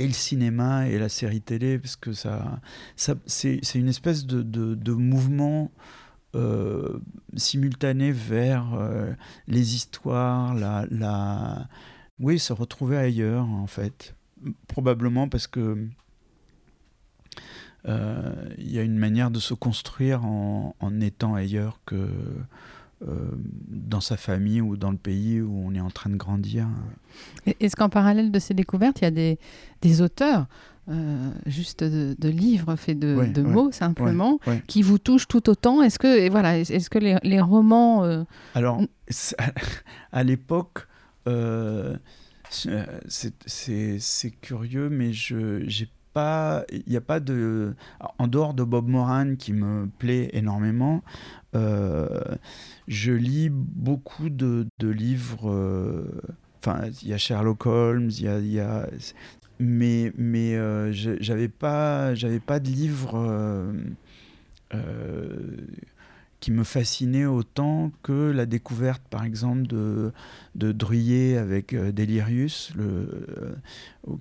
et 0.00 0.06
le 0.06 0.14
cinéma 0.14 0.88
et 0.88 0.98
la 0.98 1.10
série 1.10 1.42
télé, 1.42 1.78
parce 1.78 1.94
que 1.94 2.12
ça, 2.14 2.60
ça, 2.96 3.14
c'est, 3.26 3.60
une 3.74 3.88
espèce 3.88 4.24
de, 4.24 4.42
de- 4.42 4.92
mouvement 4.94 5.70
euh, 6.34 6.98
simultané 7.36 8.10
vers 8.10 8.72
euh, 8.74 9.12
les 9.46 9.74
histoires, 9.74 10.54
la, 10.54 10.86
la... 10.90 11.68
Oui, 12.18 12.38
se 12.38 12.54
retrouver 12.54 12.96
ailleurs, 12.96 13.44
en 13.44 13.66
fait. 13.66 14.14
Probablement 14.68 15.28
parce 15.28 15.46
que 15.46 15.86
euh, 17.86 18.48
il 18.56 18.72
y 18.72 18.78
a 18.78 18.82
une 18.82 18.98
manière 18.98 19.30
de 19.30 19.38
se 19.38 19.52
construire 19.52 20.24
en, 20.24 20.74
en 20.80 21.00
étant 21.02 21.34
ailleurs 21.34 21.80
que 21.84 22.08
dans 23.02 24.00
sa 24.00 24.16
famille 24.16 24.60
ou 24.60 24.76
dans 24.76 24.90
le 24.90 24.96
pays 24.98 25.40
où 25.40 25.62
on 25.66 25.74
est 25.74 25.80
en 25.80 25.90
train 25.90 26.10
de 26.10 26.16
grandir. 26.16 26.66
Est-ce 27.60 27.74
qu'en 27.76 27.88
parallèle 27.88 28.30
de 28.30 28.38
ces 28.38 28.52
découvertes, 28.54 29.00
il 29.00 29.04
y 29.04 29.06
a 29.06 29.10
des, 29.10 29.38
des 29.80 30.02
auteurs, 30.02 30.46
euh, 30.90 31.30
juste 31.46 31.82
de, 31.82 32.14
de 32.18 32.28
livres 32.28 32.76
faits 32.76 32.98
de, 32.98 33.14
Ouais, 33.16 33.28
de 33.28 33.42
ouais, 33.42 33.48
mots 33.50 33.72
simplement, 33.72 34.38
ouais. 34.46 34.62
qui 34.66 34.82
vous 34.82 34.98
touchent 34.98 35.28
tout 35.28 35.48
autant? 35.48 35.82
Est-ce 35.82 35.98
que, 35.98 36.18
et 36.18 36.28
voilà, 36.28 36.58
est- 36.58 36.70
est-ce 36.70 36.90
que 36.90 36.98
les, 36.98 37.16
les 37.22 37.40
romans... 37.40 38.04
euh, 38.04 38.24
Alors, 38.54 38.82
à 40.12 40.22
l'époque, 40.24 40.86
euh, 41.26 41.96
c'est 42.50 44.30
curieux, 44.40 44.88
mais 44.90 45.12
je 45.12 45.62
j'ai 45.66 45.88
pas, 46.12 46.64
il 46.70 46.96
a 46.96 47.00
pas 47.00 47.20
de, 47.20 47.74
en 48.18 48.26
dehors 48.28 48.54
de 48.54 48.64
Bob 48.64 48.88
Moran 48.88 49.36
qui 49.36 49.52
me 49.52 49.88
plaît 49.98 50.30
énormément. 50.32 51.02
euh, 51.54 52.06
je 52.88 53.12
lis 53.12 53.50
beaucoup 53.50 54.28
de, 54.30 54.66
livres. 54.82 55.50
euh, 55.50 56.04
Enfin, 56.62 56.82
il 57.02 57.08
y 57.08 57.14
a 57.14 57.18
Sherlock 57.18 57.64
Holmes, 57.66 58.10
il 58.10 58.46
y 58.52 58.60
a, 58.60 58.86
mais 59.58 60.12
mais 60.16 60.56
euh, 60.56 60.92
j'avais 60.92 61.48
pas 61.48 62.14
j'avais 62.14 62.40
pas 62.40 62.60
de 62.60 62.68
livre. 62.68 63.16
Qui 66.40 66.50
me 66.50 66.64
fascinait 66.64 67.26
autant 67.26 67.92
que 68.02 68.30
la 68.30 68.46
découverte, 68.46 69.02
par 69.10 69.24
exemple, 69.24 69.66
de, 69.66 70.12
de 70.54 70.72
Druyer 70.72 71.36
avec 71.36 71.74
euh, 71.74 71.92
Delirius, 71.92 72.72
le, 72.74 73.26
euh, 73.38 73.54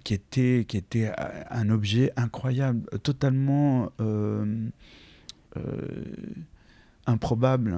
qui, 0.03 0.13
était, 0.13 0.65
qui 0.67 0.77
était 0.77 1.11
un 1.49 1.69
objet 1.69 2.11
incroyable, 2.17 2.81
totalement 3.03 3.91
euh, 4.01 4.69
improbable. 7.05 7.77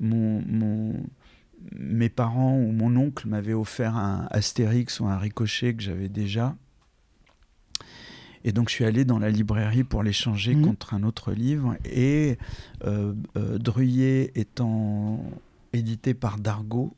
Mon- 0.00 0.94
mes 1.72 2.08
parents 2.10 2.58
ou 2.58 2.72
mon 2.72 2.94
oncle 2.96 3.26
m'avaient 3.26 3.54
offert 3.54 3.96
un 3.96 4.26
Astérix 4.30 5.00
ou 5.00 5.06
un 5.06 5.16
Ricochet 5.16 5.74
que 5.74 5.82
j'avais 5.82 6.08
déjà. 6.08 6.56
Et 8.44 8.52
donc 8.52 8.68
je 8.68 8.74
suis 8.74 8.84
allé 8.84 9.04
dans 9.04 9.18
la 9.18 9.30
librairie 9.30 9.84
pour 9.84 10.02
l'échanger 10.02 10.54
Mhm. 10.54 10.64
contre 10.64 10.94
un 10.94 11.02
autre 11.02 11.32
livre. 11.32 11.76
Et 11.84 12.38
euh, 12.84 13.14
euh, 13.36 13.58
Druyer 13.58 14.38
étant 14.38 15.20
édité 15.72 16.12
par 16.14 16.38
Dargaud, 16.38 16.94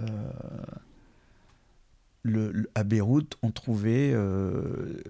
euh, 0.00 0.04
le, 2.22 2.52
le- 2.52 2.70
à 2.74 2.84
Beyrouth, 2.84 3.36
on 3.42 3.50
trouvait 3.50 4.12
euh, 4.12 5.02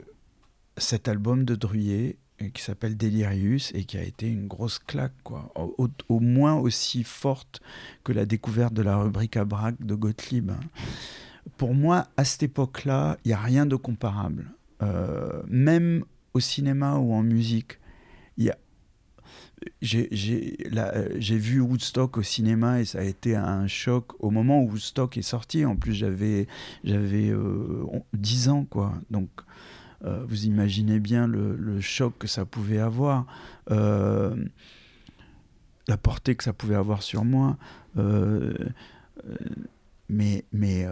cet 0.76 1.08
album 1.08 1.44
de 1.44 1.54
Druyer 1.54 2.16
qui 2.54 2.62
s'appelle 2.62 2.96
Delirius 2.96 3.72
et 3.74 3.84
qui 3.84 3.98
a 3.98 4.02
été 4.04 4.28
une 4.30 4.46
grosse 4.46 4.78
claque, 4.78 5.14
quoi. 5.24 5.50
Au, 5.56 5.88
au- 6.08 6.20
moins 6.20 6.54
aussi 6.54 7.02
forte 7.02 7.60
que 8.04 8.12
la 8.12 8.26
découverte 8.26 8.72
de 8.74 8.82
la 8.82 8.96
rubrique 8.96 9.36
à 9.36 9.44
braque 9.44 9.84
de 9.84 9.96
Gottlieb. 9.96 10.52
Pour 11.56 11.74
moi, 11.74 12.06
à 12.16 12.24
cette 12.24 12.44
époque-là, 12.44 13.18
il 13.24 13.28
n'y 13.28 13.34
a 13.34 13.40
rien 13.40 13.66
de 13.66 13.74
comparable. 13.74 14.52
Euh, 14.82 15.42
même 15.48 16.04
au 16.34 16.40
cinéma 16.40 16.96
ou 16.98 17.12
en 17.14 17.22
musique, 17.22 17.78
il 18.36 18.44
y 18.44 18.50
a 18.50 18.58
euh, 19.94 21.08
j'ai 21.18 21.38
vu 21.38 21.60
Woodstock 21.60 22.16
au 22.18 22.22
cinéma 22.22 22.80
et 22.80 22.84
ça 22.84 23.00
a 23.00 23.02
été 23.02 23.34
un 23.34 23.66
choc 23.66 24.12
au 24.20 24.30
moment 24.30 24.62
où 24.62 24.70
Woodstock 24.70 25.16
est 25.16 25.22
sorti. 25.22 25.64
En 25.64 25.76
plus, 25.76 25.94
j'avais 25.94 26.46
j'avais 26.84 27.28
euh, 27.30 27.84
on- 27.92 28.04
10 28.14 28.48
ans, 28.48 28.64
quoi. 28.64 28.94
Donc, 29.10 29.28
euh, 30.04 30.24
vous 30.28 30.44
imaginez 30.46 31.00
bien 31.00 31.26
le, 31.26 31.56
le 31.56 31.80
choc 31.80 32.14
que 32.18 32.28
ça 32.28 32.44
pouvait 32.44 32.78
avoir, 32.78 33.26
la 33.68 34.36
portée 36.00 36.36
que 36.36 36.44
ça 36.44 36.52
pouvait 36.52 36.76
avoir 36.76 37.02
sur 37.02 37.24
moi. 37.24 37.56
Mais 40.08 40.44
mais 40.52 40.86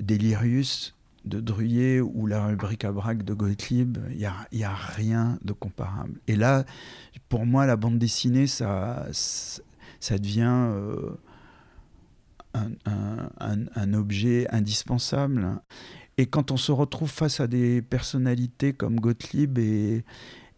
Delirius 0.00 0.94
de 1.26 1.40
Druyer 1.40 2.00
ou 2.00 2.26
la 2.26 2.46
rubrique 2.46 2.84
à 2.84 2.92
braque 2.92 3.24
de 3.24 3.34
Gottlieb, 3.34 3.98
il 4.10 4.18
n'y 4.18 4.24
a, 4.24 4.34
y 4.52 4.64
a 4.64 4.74
rien 4.74 5.38
de 5.42 5.52
comparable. 5.52 6.20
Et 6.28 6.36
là, 6.36 6.64
pour 7.28 7.44
moi, 7.46 7.66
la 7.66 7.76
bande 7.76 7.98
dessinée, 7.98 8.46
ça, 8.46 9.06
ça 9.12 10.18
devient 10.18 10.70
euh, 10.70 11.16
un, 12.54 13.92
objet 13.92 14.46
indispensable. 14.50 15.60
Et 16.16 16.26
quand 16.26 16.50
on 16.50 16.56
se 16.56 16.72
retrouve 16.72 17.10
face 17.10 17.40
à 17.40 17.46
des 17.46 17.82
personnalités 17.82 18.72
comme 18.72 19.00
Gottlieb 19.00 19.58
et, 19.58 20.04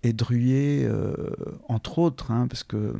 et 0.02 0.12
Druyer, 0.12 0.84
euh, 0.84 1.14
entre 1.68 1.98
autres, 1.98 2.30
hein, 2.30 2.46
parce 2.46 2.62
que 2.62 2.94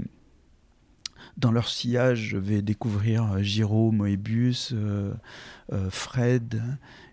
dans 1.37 1.53
leur 1.53 1.69
sillage, 1.69 2.21
je 2.31 2.39
vais 2.39 2.63
découvrir 2.63 3.43
Giraud, 3.43 3.93
Moebius, 3.93 4.73
euh, 4.73 5.13
Fred 5.91 6.61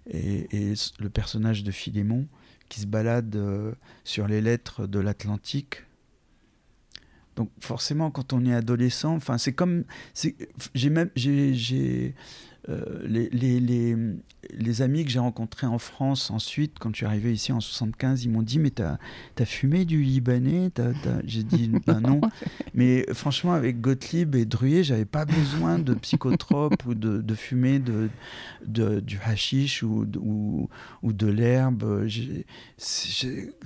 et, 0.10 0.74
le 1.00 1.10
personnage 1.10 1.64
de 1.64 1.72
Philémon 1.72 2.28
qui 2.70 2.82
se 2.82 2.88
balade 2.88 3.36
euh, 3.36 3.74
sur 4.04 4.28
les 4.28 4.42
lettres 4.42 4.88
de 4.88 5.00
l'Atlantique. 5.00 5.84
Donc 7.36 7.50
forcément, 7.60 8.12
quand 8.12 8.34
on 8.34 8.46
est 8.46 8.54
adolescent, 8.54 9.16
enfin 9.16 9.38
c'est 9.38 9.54
comme, 9.54 9.84
j'ai 10.74 10.90
même, 10.90 11.10
les, 13.06 13.30
les, 13.30 13.60
les, 13.60 13.96
les 14.52 14.82
amis 14.82 15.04
que 15.06 15.12
j'ai 15.12 15.20
rencontrés 15.20 15.68
en 15.68 15.78
France 15.78 16.32
ensuite, 16.32 16.78
quand 16.80 16.90
je 16.92 16.98
suis 16.98 17.06
arrivé 17.06 17.32
ici 17.34 17.52
en 17.52 17.60
75, 17.60 18.24
ils 18.24 18.30
m'ont 18.32 18.42
dit 18.42 18.58
mais 18.60 18.70
t'as 18.72 18.98
as 19.40 19.46
fumé 19.46 19.86
du 19.86 20.02
libanais? 20.04 20.72
J'ai 21.26 21.44
dit 21.44 21.72
ben 21.88 22.00
non. 22.02 22.22
Mais 22.74 23.06
franchement, 23.14 23.54
avec 23.54 23.82
Gottlieb 23.82 24.36
et 24.36 24.46
Druyer, 24.46 24.84
j'avais 24.84 25.06
pas 25.06 25.26
besoin 25.26 25.78
de 25.80 25.94
psychotropes 25.94 26.86
ou 26.86 26.94
de, 26.96 27.22
de 27.22 27.36
fumer 27.36 27.80
de, 27.80 28.10
de- 28.66 29.00
du 29.00 29.20
hashish 29.24 29.84
ou, 29.84 30.06
de- 30.06 30.20
ou, 30.20 30.70
ou 31.04 31.14
de 31.14 31.28
l'herbe. 31.28 32.08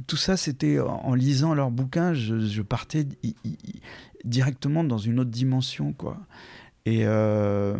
Tout 0.08 0.18
ça, 0.18 0.38
c'était 0.38 0.80
en, 0.80 1.14
lisant 1.16 1.54
leurs 1.54 1.72
bouquins, 1.72 2.14
je, 2.14 2.40
je 2.40 2.62
partais 2.62 3.06
i- 3.24 3.36
i- 3.44 3.58
i- 3.68 3.82
directement 4.26 4.84
dans 4.84 4.98
une 4.98 5.20
autre 5.20 5.30
dimension, 5.32 5.94
quoi. 5.94 6.18
Et 6.86 7.02
euh, 7.06 7.76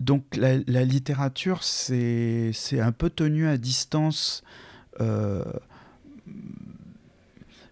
donc 0.00 0.24
la, 0.36 0.58
la 0.66 0.84
littérature, 0.84 1.62
c'est 1.62 2.52
un 2.80 2.92
peu 2.92 3.10
tenu 3.10 3.46
à 3.46 3.56
distance. 3.58 4.42
euh, 5.00 5.44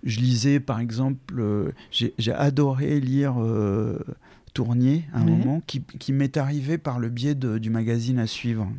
je 0.04 0.20
lisais, 0.20 0.61
par 0.61 0.78
exemple, 0.78 1.35
euh, 1.40 1.73
j'ai 1.90 2.32
adoré 2.32 3.00
lire 3.00 3.35
euh, 3.42 3.99
Tournier 4.54 5.04
à 5.12 5.20
un 5.20 5.25
Ouais. 5.25 5.30
moment, 5.30 5.61
qui, 5.66 5.82
qui 5.82 6.12
m'est 6.12 6.37
arrivé 6.37 6.78
par 6.78 6.99
le 6.99 7.08
biais 7.08 7.35
de- 7.35 7.58
du 7.58 7.70
magazine 7.70 8.18
À 8.18 8.26
Suivre, 8.26 8.70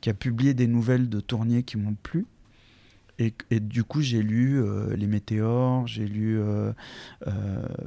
qui 0.00 0.08
a 0.08 0.14
publié 0.14 0.54
des 0.54 0.66
nouvelles 0.66 1.08
de 1.08 1.20
Tournier 1.20 1.62
qui 1.62 1.76
m'ont 1.76 1.96
plu. 2.02 2.24
Et, 3.18 3.34
et 3.50 3.60
du 3.60 3.82
coup, 3.84 4.00
j'ai 4.00 4.22
lu 4.22 4.60
euh, 4.60 4.94
Les 4.96 5.06
Météores, 5.06 5.86
j'ai 5.86 6.06
lu 6.06 6.38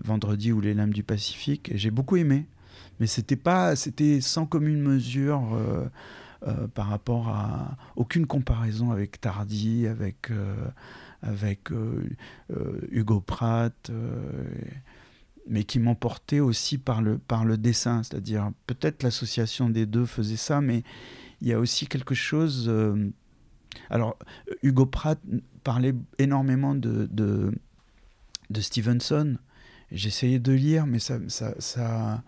Vendredi 0.03 0.51
ou 0.51 0.59
Les 0.61 0.73
Lames 0.73 0.93
du 0.93 1.03
Pacifique, 1.03 1.71
et 1.71 1.77
j'ai 1.77 1.91
beaucoup 1.91 2.17
aimé. 2.17 2.45
Mais 2.99 3.07
c'était 3.07 3.35
pas, 3.35 3.75
c'était 3.75 4.21
sans 4.21 4.45
commune 4.45 4.81
mesure 4.81 5.53
euh, 5.53 5.85
euh, 6.47 6.67
par 6.67 6.87
rapport 6.87 7.29
à 7.29 7.77
aucune 7.95 8.25
comparaison 8.25 8.91
avec 8.91 9.21
Tardy, 9.21 9.87
avec 9.87 10.31
euh, 10.31 10.55
avec 11.21 11.69
Hugo 12.91 13.19
Pratt, 13.19 13.91
mais 15.49 15.65
qui 15.65 15.79
m'emportait 15.79 16.39
aussi 16.39 16.77
par 16.77 17.01
le 17.01 17.17
par 17.17 17.43
le 17.43 17.57
dessin, 17.57 18.03
c'est-à-dire 18.03 18.51
peut-être 18.67 19.03
l'association 19.03 19.69
des 19.69 19.85
deux 19.85 20.05
faisait 20.05 20.37
ça, 20.37 20.61
mais 20.61 20.83
il 21.41 21.49
y 21.49 21.53
a 21.53 21.59
aussi 21.59 21.87
quelque 21.87 22.15
chose. 22.15 22.71
alors 23.89 24.17
Hugo 24.63 24.85
Pratt 24.85 25.19
parlait 25.65 25.93
énormément 26.19 26.73
de 26.73 27.09
de, 27.11 27.51
de 28.49 28.61
Stevenson. 28.61 29.37
J'essayais 29.91 30.39
de 30.39 30.53
lire, 30.53 30.85
mais 30.85 30.99
ça 30.99 32.23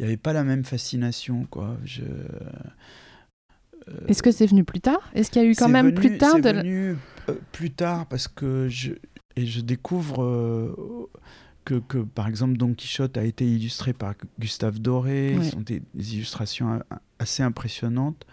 il 0.00 0.04
n'y 0.04 0.06
avait 0.08 0.16
pas 0.16 0.32
la 0.32 0.44
même 0.44 0.64
fascination 0.64 1.44
quoi. 1.50 1.76
Je, 1.84 2.00
Est-ce 4.08 4.22
que 4.22 4.30
c'est 4.30 4.46
venu 4.46 4.64
plus 4.64 4.80
tard? 4.80 5.10
Est-ce 5.14 5.30
qu'il 5.30 5.42
y 5.42 5.44
a 5.44 5.48
eu 5.48 5.54
quand 5.54 5.68
même 5.68 5.86
venu- 5.90 5.94
plus 6.08 6.18
tard 6.18 6.36
de 6.40 6.48
venu 6.50 6.96
euh, 7.28 7.34
plus 7.52 7.70
tard 7.70 8.06
parce 8.06 8.26
que 8.28 8.66
je 8.68 8.92
et 9.36 9.46
je 9.46 9.60
découvre 9.60 10.22
euh, 10.22 10.74
que, 11.64 11.74
que, 11.80 11.98
par 11.98 12.28
exemple 12.28 12.56
Don 12.56 12.72
Quichotte 12.74 13.16
a 13.16 13.24
été 13.24 13.46
illustré 13.46 13.92
par 13.92 14.14
Gustave 14.38 14.78
Doré. 14.80 15.36
Ouais. 15.36 15.44
Ce 15.44 15.50
sont 15.52 15.60
des, 15.60 15.82
des 15.94 16.14
illustrations 16.14 16.80
a- 16.90 17.00
assez 17.18 17.42
impressionnantes. 17.42 18.26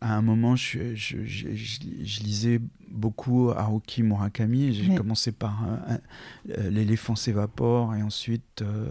À 0.00 0.16
un 0.16 0.22
moment, 0.22 0.56
je, 0.56 0.94
je- 0.94 1.24
je- 1.24 1.54
je- 1.54 1.78
je 2.02 2.20
lisais 2.22 2.60
beaucoup 2.90 3.50
Haruki 3.50 4.02
Murakami. 4.02 4.72
J'ai 4.74 4.90
Ouais. 4.90 4.94
commencé 4.96 5.30
par 5.32 5.62
euh, 6.48 6.70
L'éléphant 6.70 7.16
s'évapore 7.16 7.94
et 7.94 8.02
ensuite, 8.02 8.62
euh, 8.62 8.86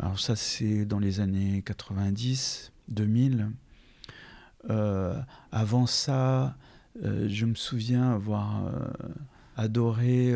alors 0.00 0.18
ça 0.18 0.34
c'est 0.34 0.86
dans 0.86 0.98
les 0.98 1.20
années 1.20 1.62
90, 1.62 2.72
2000. 2.88 3.50
Euh, 4.68 5.20
avant 5.52 5.86
ça, 5.86 6.56
euh, 7.04 7.26
je 7.28 7.44
me 7.44 7.54
souviens 7.54 8.12
avoir 8.12 8.66
euh, 8.66 8.88
adoré 9.56 10.34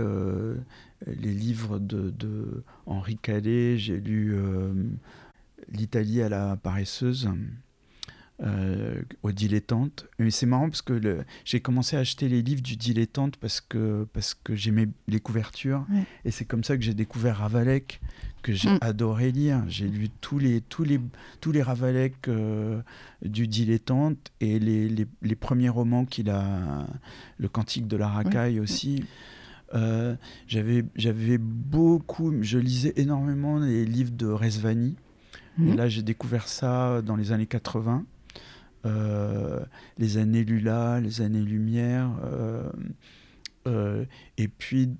les 1.06 1.32
livres 1.32 1.78
de, 1.78 2.10
de 2.10 2.62
Henri 2.86 3.16
Calais. 3.16 3.78
J'ai 3.78 3.98
lu 3.98 4.36
L'Italie 5.72 6.20
à 6.20 6.28
la 6.28 6.56
paresseuse. 6.56 7.30
Euh, 8.44 9.00
au 9.22 9.32
dilettante. 9.32 10.06
Mais 10.18 10.30
c'est 10.30 10.46
marrant 10.46 10.68
parce 10.68 10.82
que 10.82 11.24
j'ai 11.44 11.60
commencé 11.60 11.96
à 11.96 12.00
acheter 12.00 12.28
les 12.28 12.42
livres 12.42 12.62
du 12.62 12.76
dilettante 12.76 13.36
parce 13.36 13.60
que, 13.60 14.06
parce 14.12 14.34
que 14.34 14.54
j'aimais 14.54 14.88
les 15.08 15.20
couvertures. 15.20 15.86
Ouais. 15.90 16.02
Et 16.24 16.30
c'est 16.30 16.44
comme 16.44 16.62
ça 16.64 16.76
que 16.76 16.82
j'ai 16.82 16.94
découvert 16.94 17.38
Ravalek, 17.38 18.00
que 18.42 18.52
j'ai 18.52 18.68
Mm. 18.68 18.78
adoré 18.82 19.32
lire. 19.32 19.64
J'ai 19.68 19.88
lu 19.88 20.08
tous 20.20 20.38
les, 20.38 20.60
tous 20.60 20.84
les, 20.84 21.00
tous 21.40 21.52
les 21.52 21.62
Ravalek 21.62 22.28
euh, 22.28 22.80
du 23.24 23.46
dilettante 23.48 24.18
et 24.40 24.58
les, 24.58 24.88
les, 24.88 25.06
les 25.22 25.34
premiers 25.36 25.70
romans 25.70 26.04
qu'il 26.04 26.28
a, 26.28 26.86
le 27.38 27.48
Cantique 27.48 27.86
de 27.88 27.96
la 27.96 28.08
racaille 28.08 28.60
aussi. 28.60 29.04
Euh, 29.74 30.14
j'avais, 30.46 30.84
j'avais 30.96 31.38
beaucoup, 31.38 32.32
je 32.42 32.58
lisais 32.58 32.92
énormément 32.96 33.58
les 33.58 33.84
livres 33.86 34.12
de 34.12 34.26
Resvani. 34.26 34.96
Et 35.62 35.72
là, 35.72 35.88
j'ai 35.88 36.02
découvert 36.02 36.48
ça 36.48 37.00
dans 37.00 37.14
les 37.14 37.30
années 37.30 37.46
80. 37.46 38.04
Euh, 38.84 39.60
les 39.98 40.18
années 40.18 40.44
Lula, 40.44 41.00
les 41.00 41.20
années 41.20 41.40
Lumière. 41.40 42.10
euh, 42.24 42.70
euh, 43.66 44.04
et 44.36 44.48
puis, 44.48 44.90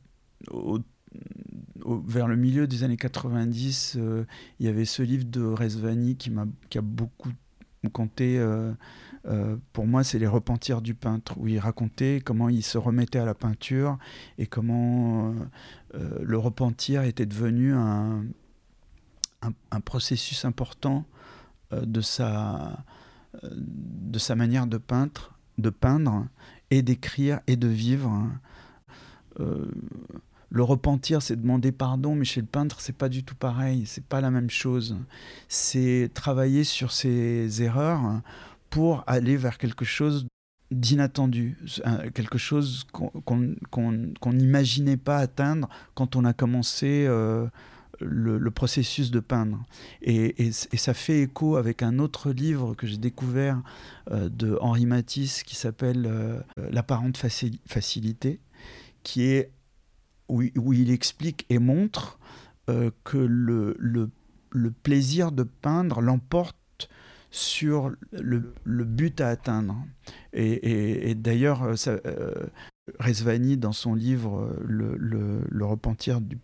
vers 1.85 2.29
le 2.29 2.37
milieu 2.37 2.67
des 2.67 2.83
années 2.83 2.97
90, 2.97 3.97
euh, 3.99 4.25
il 4.59 4.67
y 4.67 4.69
avait 4.69 4.87
ce 4.87 5.03
livre 5.03 5.27
de 5.27 5.43
Resvani 5.43 6.17
qui, 6.17 6.31
m'a, 6.31 6.47
qui 6.71 6.79
a 6.79 6.83
beaucoup 6.83 7.31
compté. 7.93 8.43
pour 9.75 9.87
moi, 9.87 10.03
c'est 10.03 10.19
Les 10.19 10.27
Repentirs 10.27 10.81
du 10.81 10.95
peintre, 10.95 11.37
où 11.39 11.47
il 11.47 11.59
racontait 11.59 12.23
comment 12.25 12.49
il 12.49 12.63
se 12.63 12.79
remettait 12.79 13.19
à 13.19 13.27
la 13.27 13.35
peinture 13.35 13.99
et 14.39 14.47
comment 14.47 15.35
le 15.93 16.39
repentir 16.39 17.03
était 17.03 17.27
devenu 17.27 17.75
un, 17.75 18.25
processus 19.85 20.47
important 20.47 21.05
de, 21.73 22.01
sa, 22.01 22.83
de 23.43 24.19
sa 24.19 24.35
manière 24.35 24.67
de 24.67 24.79
peindre, 24.79 25.33
de 25.59 25.71
peindre 25.71 26.27
et 26.71 26.83
d'écrire 26.83 27.41
et 27.47 27.57
de 27.57 27.69
vivre. 27.69 28.29
Euh, 29.41 29.71
le 30.51 30.63
repentir, 30.63 31.21
c'est 31.21 31.35
demander 31.35 31.73
pardon, 31.73 32.15
mais 32.15 32.25
chez 32.25 32.41
le 32.41 32.47
peintre, 32.47 32.81
c'est 32.81 32.97
pas 32.97 33.09
du 33.09 33.25
tout 33.25 33.35
pareil, 33.35 33.87
c'est 33.87 34.05
pas 34.05 34.21
la 34.21 34.31
même 34.31 34.51
chose. 34.51 34.97
C'est 35.49 36.11
travailler 36.15 36.63
sur 36.63 36.93
ses 36.93 37.63
erreurs 37.63 38.21
pour 38.71 39.03
aller 39.09 39.37
vers 39.37 39.59
quelque 39.59 39.85
chose 39.85 40.29
d'inattendu, 40.71 41.59
quelque 42.15 42.39
chose 42.39 42.87
qu'on 42.93 44.33
n'imaginait 44.33 44.97
pas 44.97 45.19
atteindre 45.19 45.69
quand 45.95 46.17
on 46.17 46.25
a 46.25 46.33
commencé 46.33 47.05
euh, 47.07 47.47
le, 48.01 48.51
processus 48.51 49.11
de 49.11 49.21
peindre. 49.21 49.65
Et, 50.03 50.51
ça 50.53 50.95
fait 50.95 51.23
écho 51.23 51.57
avec 51.57 51.83
un 51.83 51.99
autre 51.99 52.31
livre 52.33 52.75
que 52.75 52.87
j'ai 52.87 52.97
découvert 52.97 53.63
euh, 54.11 54.29
de 54.29 54.59
Henri 54.61 54.87
Matisse 54.87 55.43
qui 55.43 55.57
s'appelle 55.57 56.07
euh, 56.07 56.41
L'apparente 56.71 57.19
facili- 57.19 57.61
facilité, 57.67 58.41
qui 59.03 59.25
est 59.25 59.51
où, 60.29 60.43
il- 60.43 60.91
explique 60.91 61.45
et 61.51 61.59
montre 61.59 62.19
euh, 62.71 62.91
que 63.05 63.19
le, 63.19 63.77
plaisir 64.83 65.33
de 65.33 65.43
peindre 65.43 66.01
l'emporte 66.01 66.57
sur 67.31 67.91
le, 68.13 68.85
but 68.85 69.21
à 69.21 69.29
atteindre. 69.29 69.77
Et, 70.33 71.11
et- 71.11 71.15
d'ailleurs, 71.15 71.69
Resvani, 72.99 73.57
dans 73.57 73.73
son 73.73 73.95
livre 73.95 74.57
le, 74.65 75.45
repentir 75.65 76.21
du, 76.21 76.39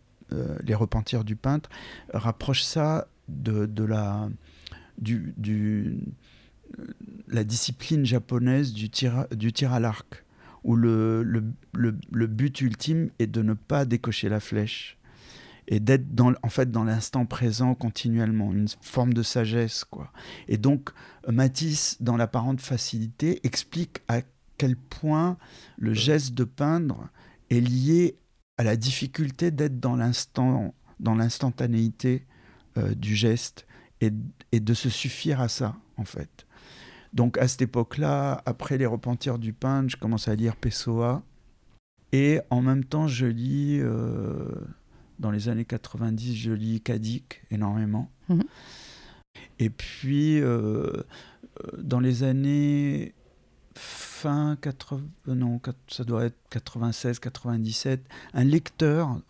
Les 0.62 0.74
repentirs 0.74 1.24
du 1.24 1.36
peintre, 1.36 1.70
rapproche 2.12 2.62
ça 2.62 3.08
de, 3.28 3.84
la, 3.84 4.28
euh, 5.08 5.94
discipline 7.44 8.04
japonaise 8.04 8.72
du 8.72 8.90
tir, 8.90 9.26
à 9.72 9.80
l'arc, 9.80 10.24
où 10.64 10.76
le 10.76 12.26
but 12.26 12.60
ultime 12.60 13.10
est 13.18 13.26
de 13.26 13.42
ne 13.42 13.54
pas 13.54 13.84
décocher 13.84 14.28
la 14.28 14.40
flèche 14.40 14.98
et 15.70 15.80
d'être 15.80 16.14
dans, 16.14 16.32
en 16.42 16.48
fait 16.48 16.70
dans 16.70 16.84
l'instant 16.84 17.24
présent 17.24 17.74
continuellement, 17.74 18.52
une 18.52 18.66
forme 18.82 19.14
de 19.14 19.22
sagesse. 19.22 19.84
quoi. 19.84 20.12
Et 20.48 20.58
donc, 20.58 20.90
Matisse, 21.28 21.96
dans 22.00 22.16
l'apparente 22.16 22.60
facilité, 22.60 23.40
explique 23.44 24.00
à 24.08 24.20
quel 24.58 24.76
point 24.76 25.38
le 25.78 25.94
geste 25.94 26.34
de 26.34 26.44
peindre 26.44 27.08
est 27.50 27.60
lié 27.60 28.16
à 28.60 28.62
la 28.62 28.76
difficulté 28.76 29.50
d'être 29.50 29.80
dans 29.80 29.96
l'instant, 29.96 30.74
dans 30.98 31.14
l'instantanéité 31.14 32.26
euh, 32.76 32.94
du 32.94 33.16
geste 33.16 33.66
et, 34.02 34.10
et 34.52 34.60
de 34.60 34.74
se 34.74 34.90
suffire 34.90 35.40
à 35.40 35.48
ça, 35.48 35.76
en 35.96 36.04
fait. 36.04 36.46
Donc 37.14 37.38
à 37.38 37.48
cette 37.48 37.62
époque-là, 37.62 38.42
après 38.44 38.76
les 38.76 38.84
repentirs 38.84 39.38
du 39.38 39.54
peintre, 39.54 39.88
je 39.88 39.96
commence 39.96 40.28
à 40.28 40.34
lire 40.34 40.56
Pessoa. 40.56 41.22
Et 42.12 42.40
en 42.50 42.60
même 42.60 42.84
temps, 42.84 43.08
je 43.08 43.24
lis, 43.24 43.78
euh, 43.80 44.44
dans 45.18 45.30
les 45.30 45.48
années 45.48 45.64
90, 45.64 46.36
je 46.36 46.52
lis 46.52 46.82
Kadik 46.82 47.40
énormément. 47.50 48.10
Mhm. 48.28 48.44
Et 49.58 49.70
puis, 49.70 50.38
euh, 50.38 51.02
dans 51.78 52.00
les 52.00 52.24
années 52.24 53.14
fin 53.76 54.56
80, 54.60 55.00
non, 55.28 55.58
quat- 55.58 55.74
ça 55.88 56.04
doit 56.04 56.24
être 56.24 56.36
96, 56.50 57.18
97, 57.18 58.02
un 58.34 58.44
lecteur 58.44 59.20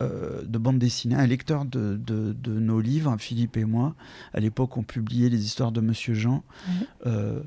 euh, 0.00 0.42
de 0.42 0.58
bande 0.58 0.78
dessinée, 0.78 1.14
un 1.14 1.26
lecteur 1.26 1.64
de, 1.64 1.96
de- 1.96 2.32
de 2.32 2.52
nos 2.58 2.80
livres, 2.80 3.16
Philippe 3.18 3.56
et 3.56 3.64
moi, 3.64 3.94
à 4.32 4.40
l'époque 4.40 4.76
on 4.76 4.82
publiait 4.82 5.28
les 5.28 5.44
histoires 5.44 5.70
de 5.72 5.80
Monsieur 5.80 6.14
Jean, 6.14 6.42
Mhm. 6.66 6.86
euh, 7.06 7.40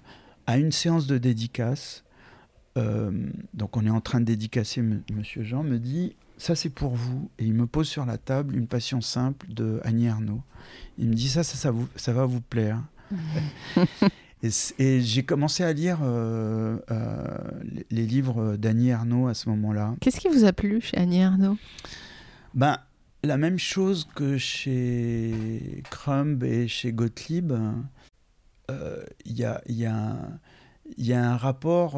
à 0.48 0.58
une 0.58 0.72
séance 0.72 1.06
de 1.08 1.18
dédicace, 1.18 2.04
euh, 2.78 3.12
donc 3.54 3.76
on 3.78 3.86
est 3.86 3.90
en 3.90 4.02
train 4.02 4.20
de 4.20 4.26
dédicacer 4.26 4.82
M- 4.82 5.02
Monsieur 5.12 5.44
Jean, 5.44 5.64
me 5.64 5.80
dit 5.80 6.16
ça 6.38 6.56
c'est 6.56 6.70
pour 6.70 6.96
vous 6.96 7.30
et 7.40 7.46
il 7.46 7.54
me 7.54 7.66
pose 7.68 7.88
sur 7.88 8.06
la 8.06 8.18
table 8.18 8.56
une 8.56 8.68
passion 8.68 9.00
simple 9.02 9.48
de 9.54 9.80
Annie 9.84 10.06
Ernaux. 10.06 10.42
Il 10.98 11.10
me 11.10 11.14
dit 11.14 11.30
ça 11.30 11.44
ça, 11.44 11.56
ça, 11.58 11.72
vous, 11.72 11.88
ça 11.96 12.14
va 12.14 12.26
vous 12.26 12.42
plaire. 12.42 12.82
Et, 14.80 15.02
j'ai 15.02 15.24
commencé 15.24 15.64
à 15.64 15.74
lire 15.74 16.00
euh, 16.04 16.78
euh, 16.92 17.38
les- 17.90 18.06
livres 18.06 18.56
d'Annie 18.58 18.90
Ernaux 18.90 19.28
à 19.28 19.34
ce 19.34 19.50
moment-là. 19.50 19.96
Qu'est-ce 20.02 20.20
qui 20.20 20.28
vous 20.30 20.44
a 20.46 20.54
plu 20.54 20.82
chez 20.82 20.98
Annie 20.98 21.20
Ernaux 21.20 21.58
Ben, 22.54 22.78
la 23.24 23.38
même 23.38 23.58
chose 23.60 24.08
que 24.16 24.38
chez 24.38 25.84
Crumb 25.90 26.44
et 26.44 26.68
chez 26.68 26.92
Gottlieb, 26.94 27.54
euh, 28.72 29.04
il 29.26 29.38
y, 29.38 29.44
a, 29.46 29.62
y, 29.68 29.86
a 29.86 30.16
y 30.98 31.14
a 31.14 31.32
un 31.32 31.38
rapport 31.38 31.96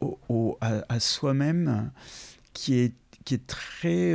au- 0.00 0.18
au- 0.28 0.58
à, 0.60 0.84
à 0.88 1.00
soi-même 1.00 1.90
qui 2.52 2.74
est, 2.78 2.94
qui 3.24 3.34
est 3.34 3.46
très 3.46 4.14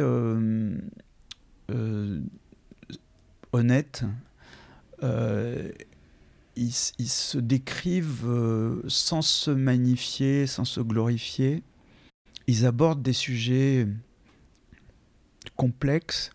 honnête. 3.53 4.03
Euh, 5.01 5.71
ils, 6.60 7.10
se 7.10 7.38
décrivent 7.38 8.28
euh, 8.28 8.82
sans 8.88 9.22
se 9.22 9.52
magnifier, 9.52 10.48
sans 10.48 10.65
se 10.65 10.82
glorifier. 10.82 11.63
Ils 12.48 12.65
abordent 12.65 13.02
des 13.02 13.13
sujets 13.13 13.88
complexes. 15.56 16.32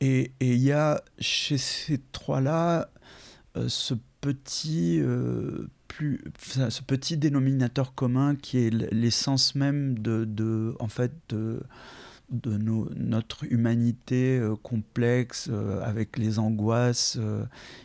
Et 0.00 0.32
il 0.40 0.58
y 0.58 0.72
a 0.72 1.02
chez 1.18 1.58
ces 1.58 1.98
trois-là 2.12 2.90
euh, 3.56 3.68
ce 3.68 3.94
petit 4.20 5.00
euh, 5.00 5.68
ce 6.70 6.82
petit 6.82 7.16
dénominateur 7.16 7.94
commun 7.94 8.36
qui 8.36 8.58
est 8.58 8.70
l'essence 8.70 9.56
même 9.56 9.98
de 9.98 10.76
en 10.78 10.86
fait 10.86 11.12
de 11.28 11.60
de 12.30 12.56
nos- 12.58 12.90
notre 12.94 13.44
humanité 13.50 14.38
euh, 14.38 14.54
complexe 14.56 15.48
euh, 15.50 15.80
avec 15.82 16.18
les 16.18 16.38
angoisses 16.38 17.16
euh, 17.18 17.44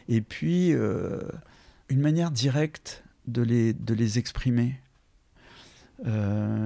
et 0.10 0.22
puis 0.22 0.70
une 1.90 2.00
manière 2.02 2.32
directe 2.32 3.04
de 3.28 3.42
les 3.42 3.74
de 3.74 3.94
les 3.94 4.18
exprimer 4.20 4.76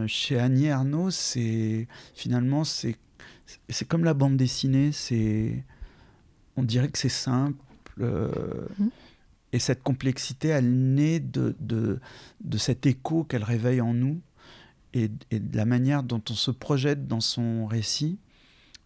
chez 0.08 0.40
Annie 0.40 0.66
Ernaux 0.66 1.12
c'est 1.12 1.88
finalement 2.16 2.64
c'est 2.64 2.96
c'est 3.70 3.88
comme 3.88 4.04
la 4.04 4.14
bande 4.16 4.38
dessinée 4.38 4.92
c'est 4.92 5.64
on 6.56 6.64
dirait 6.64 6.90
que 6.90 6.98
c'est 6.98 7.10
simple 7.10 7.58
Mhm. 8.00 8.90
et 9.54 9.58
cette 9.60 9.82
complexité 9.82 10.50
elle 10.50 10.94
naît 10.94 11.20
de, 11.20 11.56
de, 11.60 12.00
de 12.44 12.58
cet 12.60 12.86
écho 12.86 13.24
qu'elle 13.24 13.44
réveille 13.44 13.82
en 13.82 13.94
nous 13.94 14.22
et, 15.04 15.42
la 15.54 15.66
manière 15.66 16.04
dont 16.04 16.22
on 16.30 16.34
se 16.34 16.52
projette 16.52 17.08
dans 17.08 17.20
son 17.22 17.66
récit 17.66 18.20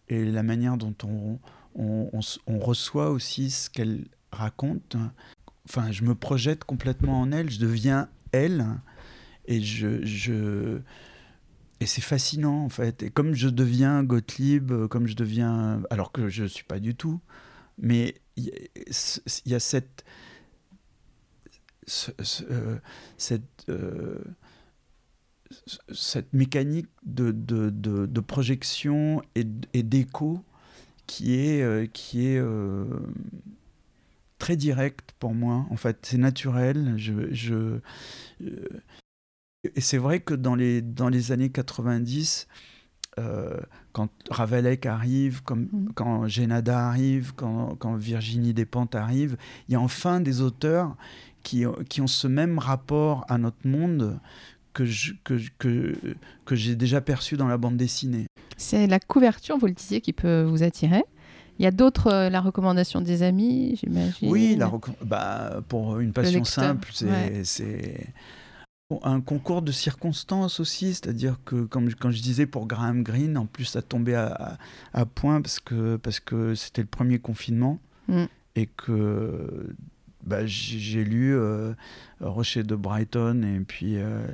et 0.08 0.24
la 0.24 0.42
manière 0.42 0.76
dont 0.76 0.94
on, 1.04 1.38
on, 1.74 2.58
reçoit 2.58 3.10
aussi 3.10 3.50
ce 3.50 3.70
qu'elle 3.70 4.06
raconte. 4.30 4.96
Enfin, 5.68 5.92
je 5.92 6.02
me 6.04 6.14
projette 6.14 6.64
complètement 6.64 7.20
en 7.20 7.32
elle, 7.32 7.50
je 7.50 7.58
deviens 7.58 8.08
elle 8.32 8.66
et 9.46 9.60
je... 9.60 10.04
je 10.04 10.80
et 11.80 11.86
c'est 11.86 12.00
fascinant 12.00 12.64
en 12.64 12.68
fait. 12.68 13.02
Et 13.02 13.10
comme 13.10 13.34
je 13.34 13.48
deviens 13.48 14.04
Gottlieb, 14.04 14.70
euh, 14.70 14.86
comme 14.86 15.08
je 15.08 15.16
deviens... 15.16 15.82
Alors 15.90 16.12
que 16.12 16.28
je 16.28 16.44
ne 16.44 16.48
suis 16.48 16.64
pas 16.64 16.78
du 16.78 16.94
tout, 16.94 17.20
mais 17.76 18.14
il 18.36 18.44
y, 19.46 19.54
a- 19.54 19.60
cette... 19.60 20.04
ce- 21.86 22.12
ce- 22.22 22.44
euh, 22.50 22.78
cette... 23.18 23.64
euh, 23.68 24.22
cette 25.92 26.32
mécanique 26.32 26.88
de, 27.04 27.30
de, 27.32 27.70
de, 27.70 28.06
de 28.06 28.20
projection 28.20 29.22
et, 29.34 29.46
et 29.74 29.82
d'écho 29.82 30.42
qui 31.06 31.34
est, 31.34 31.62
euh, 31.62 31.86
qui 31.92 32.26
est 32.26 32.38
euh, 32.38 32.84
très 34.38 34.56
directe 34.56 35.12
pour 35.18 35.34
moi. 35.34 35.66
En 35.70 35.76
fait, 35.76 35.98
c'est 36.02 36.18
naturel. 36.18 36.94
Je, 36.96 37.32
je, 37.32 37.80
euh, 38.42 38.68
et 39.74 39.80
c'est 39.80 39.98
vrai 39.98 40.20
que 40.20 40.34
dans 40.34 40.54
les, 40.54 40.82
dans 40.82 41.08
les 41.08 41.32
années 41.32 41.50
90, 41.50 42.48
euh, 43.18 43.60
quand 43.92 44.08
Ravelec 44.30 44.86
arrive, 44.86 45.42
comme, 45.42 45.68
Mhm. 45.72 45.92
quand 45.94 46.26
Génada 46.28 46.88
arrive, 46.88 47.34
quand, 47.36 47.76
quand 47.76 47.94
Virginie 47.96 48.54
Despentes 48.54 48.94
arrive, 48.94 49.36
il 49.68 49.72
y 49.72 49.76
a 49.76 49.80
enfin 49.80 50.20
des 50.20 50.40
auteurs 50.40 50.96
qui, 51.42 51.64
qui 51.88 52.00
ont 52.00 52.06
ce 52.06 52.26
même 52.26 52.58
rapport 52.58 53.24
à 53.28 53.36
notre 53.38 53.66
monde 53.66 54.18
que, 54.72 54.84
je- 54.84 55.14
que, 55.24 55.34
que, 55.58 55.94
que 56.44 56.54
j'ai 56.56 56.74
déjà 56.76 57.00
perçu 57.00 57.36
dans 57.36 57.48
la 57.48 57.56
bande 57.58 57.76
dessinée. 57.76 58.26
C'est 58.56 58.86
la 58.86 59.00
couverture, 59.00 59.58
vous 59.58 59.66
le 59.66 59.72
disiez, 59.72 60.00
qui 60.00 60.12
peut 60.12 60.42
vous 60.42 60.62
attirer. 60.62 61.02
Il 61.58 61.62
y 61.64 61.66
a 61.66 61.70
d'autres, 61.70 62.06
euh, 62.08 62.30
la 62.30 62.40
recommandation 62.40 63.00
des 63.00 63.22
amis, 63.22 63.78
j'imagine. 63.82 64.30
Oui, 64.30 64.56
la 64.56 64.70
bah, 65.04 65.60
pour 65.68 66.00
une 66.00 66.12
passion 66.12 66.44
simple, 66.44 66.88
c'est 66.92 67.06
ouais. 67.10 67.42
c'est 67.44 68.06
un 69.02 69.20
concours 69.22 69.62
de 69.62 69.72
circonstances 69.72 70.60
aussi, 70.60 70.88
c'est-à-dire 70.94 71.38
que 71.46 71.64
comme 71.64 71.88
je- 71.88 71.96
quand 71.96 72.10
je 72.10 72.20
disais 72.20 72.44
pour 72.46 72.66
Graham 72.66 73.02
Greene, 73.02 73.38
en 73.38 73.46
plus 73.46 73.64
ça 73.64 73.80
tombait 73.80 74.14
à, 74.14 74.26
à- 74.32 74.58
à 74.92 75.06
point 75.06 75.40
parce 75.40 75.60
que 75.60 75.96
parce 75.96 76.20
que 76.20 76.54
c'était 76.54 76.82
le 76.82 76.88
premier 76.88 77.18
confinement 77.18 77.78
Mm. 78.08 78.24
et 78.56 78.66
que 78.66 79.74
bah, 80.24 80.46
j'ai 80.46 81.04
lu 81.04 81.34
euh, 81.34 81.72
Rocher 82.20 82.62
de 82.62 82.74
Brighton 82.76 83.42
et 83.42 83.60
puis 83.64 83.96
euh, 83.96 84.24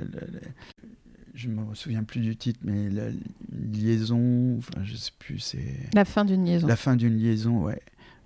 je 1.35 1.47
me 1.47 1.73
souviens 1.73 2.03
plus 2.03 2.19
du 2.21 2.35
titre, 2.35 2.59
mais 2.63 2.89
la 2.89 3.05
liaison, 3.51 4.57
enfin 4.57 4.83
je 4.83 4.95
sais 4.95 5.11
plus, 5.17 5.39
c'est 5.39 5.89
La 5.93 6.05
fin 6.05 6.25
d'une 6.25 6.45
liaison. 6.45 6.67
la 6.67 6.75
fin 6.75 6.95
d'une 6.95 7.17
liaison, 7.17 7.63
ouais. 7.63 7.81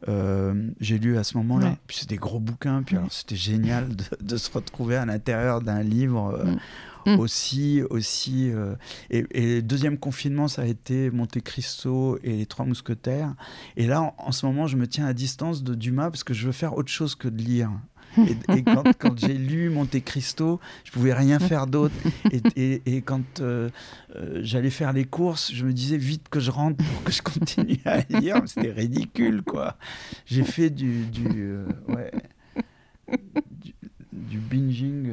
Euh, 0.09 0.69
j'ai 0.81 0.97
lu 0.99 1.17
à 1.17 1.23
ce 1.23 1.37
moment-là. 1.37 1.67
Ouais. 1.69 1.77
Puis 1.87 1.97
c'est 2.01 2.09
des 2.09 2.17
gros 2.17 2.39
bouquins. 2.39 2.83
Puis 2.83 2.95
Ouais. 2.95 2.99
alors 3.01 3.13
c'était 3.13 3.37
génial 3.37 3.95
de, 3.95 4.03
de 4.21 4.35
se 4.37 4.51
retrouver 4.51 4.97
à 4.97 5.05
l'intérieur 5.05 5.61
d'un 5.61 5.81
livre 5.81 6.35
euh, 6.37 6.43
Mm. 6.45 6.59
Mm. 7.05 7.19
aussi, 7.19 7.81
aussi. 7.89 8.49
euh, 8.51 8.75
et, 9.09 9.25
et 9.31 9.55
le 9.55 9.61
deuxième 9.61 9.97
confinement, 9.97 10.47
ça 10.47 10.61
a 10.63 10.65
été 10.65 11.09
Monte 11.11 11.41
Cristo 11.41 12.17
et 12.23 12.37
les 12.37 12.45
Trois 12.45 12.65
Mousquetaires. 12.65 13.33
Et 13.77 13.87
là, 13.87 14.01
en, 14.01 14.15
en 14.17 14.31
ce 14.31 14.45
moment, 14.45 14.67
je 14.67 14.77
me 14.77 14.87
tiens 14.87 15.05
à 15.05 15.13
distance 15.13 15.63
de 15.63 15.75
Dumas 15.75 16.09
parce 16.09 16.23
que 16.23 16.33
je 16.33 16.45
veux 16.45 16.51
faire 16.53 16.77
autre 16.77 16.89
chose 16.91 17.15
que 17.15 17.27
de 17.27 17.41
lire. 17.41 17.71
Et, 18.17 18.57
et 18.57 18.63
quand, 18.63 18.83
quand 18.99 19.17
j'ai 19.17 19.33
lu 19.33 19.69
Monte 19.71 19.99
Cristo, 20.03 20.59
je 20.83 20.91
pouvais 20.91 21.13
rien 21.13 21.39
faire 21.39 21.65
d'autre. 21.67 21.95
Et, 22.31 22.41
et- 22.55 22.81
et 22.97 23.01
quand 23.01 23.39
euh, 23.41 23.69
euh, 24.15 24.39
j'allais 24.43 24.69
faire 24.69 24.93
les 24.93 25.05
courses, 25.05 25.51
je 25.51 25.65
me 25.65 25.73
disais 25.73 25.97
vite 25.97 26.29
que 26.29 26.39
je 26.39 26.51
rentre 26.51 26.77
pour 26.85 27.03
que 27.03 27.11
je 27.11 27.21
continue 27.23 27.79
à 27.85 28.01
lire. 28.19 28.41
C'était 28.45 28.71
ridicule, 28.71 29.41
quoi. 29.41 29.77
J'ai 30.27 30.43
fait 30.43 30.69
du, 30.69 31.05
du, 31.07 31.27
euh, 31.35 31.65
ouais, 31.89 32.11
du, 33.51 33.73
du 34.11 34.37
binging 34.37 35.07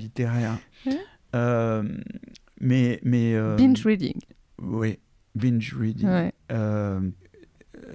littéraire. 0.00 0.58
Euh, 1.34 1.82
mais, 2.60 2.98
mais 3.04 3.34
euh, 3.34 3.56
Binge 3.56 3.84
reading. 3.84 4.18
oui, 4.60 4.98
binge 5.34 5.74
reading. 5.78 6.08
Ouais. 6.08 6.32
Euh, 6.50 7.00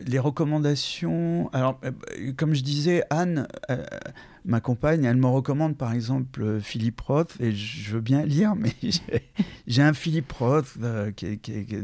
les 0.08 0.20
recommandations. 0.20 1.50
Alors, 1.54 1.80
comme 2.38 2.54
je 2.54 2.64
disais, 2.64 3.04
Anne, 3.10 3.48
ma 4.46 4.60
compagne, 4.62 5.04
elle 5.04 5.18
me 5.18 5.28
recommande 5.28 5.78
par 5.78 5.94
exemple 5.94 6.60
Philippe 6.62 7.02
Roth, 7.02 7.36
et 7.40 7.52
je 7.52 7.94
veux 7.94 8.02
bien 8.02 8.26
lire, 8.26 8.56
mais 8.56 8.72
j'ai- 9.68 9.82
un 9.82 9.94
Philippe 9.94 10.32
Roth 10.32 10.78
qui, 11.16 11.38
qui- 11.40 11.66
qui- 11.66 11.78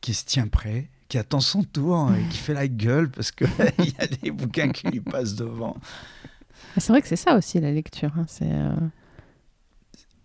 qui 0.00 0.14
se 0.14 0.24
tient 0.24 0.48
prêt, 0.48 0.88
qui 1.08 1.16
attend 1.18 1.40
son 1.40 1.62
tour 1.62 2.10
et 2.12 2.28
qui 2.30 2.38
fait 2.38 2.54
la 2.54 2.66
gueule 2.68 3.08
parce 3.10 3.30
qu'il 3.30 3.46
y 3.78 4.02
a 4.02 4.06
des 4.06 4.30
bouquins 4.30 4.70
qui 4.70 4.88
lui 4.88 5.00
passent 5.00 5.34
devant. 5.34 5.76
Ah, 6.76 6.80
C'est 6.80 6.92
vrai 6.92 7.02
que 7.02 7.08
c'est 7.08 7.16
ça 7.16 7.36
aussi 7.36 7.60
la 7.60 7.70
lecture. 7.70 8.10
hein, 8.18 8.24
C'est 8.28 8.50
euh, 8.50 8.70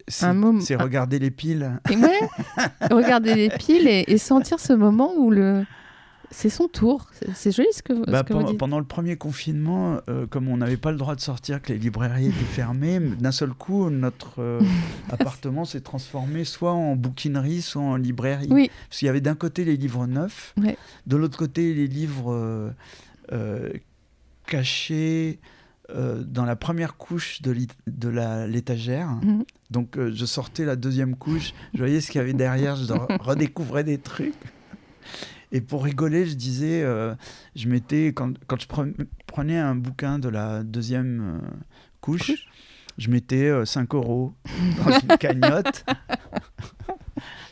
C'est 0.08 0.26
c'est 0.62 0.76
regarder 0.76 1.20
les 1.20 1.30
piles. 1.32 1.80
et 1.92 1.96
ouais, 1.96 2.20
regarder 2.92 3.36
les 3.36 3.50
piles 3.50 3.88
et, 3.88 4.06
et 4.08 4.18
sentir 4.18 4.60
ce 4.60 4.74
moment 4.74 5.14
où 5.16 5.30
le 5.30 5.64
c'est 6.32 6.50
son 6.50 6.68
tour. 6.68 7.08
C'est- 7.34 7.52
joli 7.52 7.68
ce 7.72 7.82
que, 7.82 7.94
Bah, 8.10 8.22
que 8.24 8.34
vous 8.34 8.40
pendant, 8.40 8.50
dites. 8.52 8.60
pendant 8.60 8.78
le 8.80 8.86
premier 8.86 9.18
confinement, 9.18 10.00
euh, 10.10 10.28
comme 10.28 10.48
on 10.48 10.58
n'avait 10.58 10.78
pas 10.78 10.92
le 10.92 10.98
droit 10.98 11.16
de 11.16 11.22
sortir, 11.22 11.60
que 11.60 11.74
les 11.74 11.80
librairies 11.80 12.28
étaient 12.28 12.36
fermées, 12.54 13.00
d'un 13.00 13.32
seul 13.32 13.50
coup, 13.50 13.90
notre 13.90 14.40
euh, 14.40 14.60
appartement 15.10 15.66
s'est 15.66 15.82
transformé 15.82 16.44
soit 16.44 16.74
en 16.74 16.96
bouquinerie, 16.96 17.64
soit 17.64 17.82
en 17.82 17.96
librairie. 17.96 18.48
Oui, 18.52 18.70
Parce 18.90 19.00
qu'il 19.00 19.08
y 19.08 19.10
avait 19.10 19.22
d'un 19.22 19.34
côté 19.34 19.66
les 19.66 19.76
livres 19.76 20.06
neufs, 20.06 20.54
Ouais. 20.62 20.78
de 21.08 21.18
l'autre 21.18 21.38
côté 21.38 21.74
les 21.74 21.88
livres 21.88 22.32
euh, 23.32 23.72
cachés 24.46 25.40
euh, 25.96 26.24
dans 26.24 26.46
la 26.46 26.56
première 26.56 26.96
couche 26.98 27.42
de 27.42 27.52
l'étagère. 28.48 29.10
Mhm. 29.24 29.44
Donc 29.72 29.98
euh, 29.98 30.12
je 30.14 30.26
sortais 30.26 30.66
la 30.66 30.76
deuxième 30.76 31.16
couche, 31.16 31.54
je 31.74 31.80
voyais 31.80 32.02
ce 32.02 32.12
qu'il 32.12 32.20
y 32.20 32.24
avait 32.24 32.34
derrière, 32.34 32.76
je 32.76 32.86
re- 32.86 33.18
redécouvrais 33.22 33.84
des 33.84 33.98
trucs. 33.98 34.34
Et 35.52 35.62
pour 35.62 35.84
rigoler, 35.84 36.28
je 36.28 36.36
disais, 36.36 36.84
euh, 36.84 37.16
je 37.56 37.68
mettais, 37.68 38.08
quand, 38.14 38.34
quand 38.46 38.62
je 38.62 38.68
pre- 38.68 38.94
prenais 39.26 39.58
un 39.58 39.74
bouquin 39.76 40.20
de 40.20 40.30
la 40.30 40.62
deuxième 40.64 41.40
euh, 41.44 41.48
couche, 42.02 42.46
je 43.00 43.10
mettais 43.10 43.48
euh, 43.50 43.66
5 43.66 43.96
euros 43.96 44.34
dans 44.86 44.92
une 45.00 45.18
cagnotte. 45.18 45.86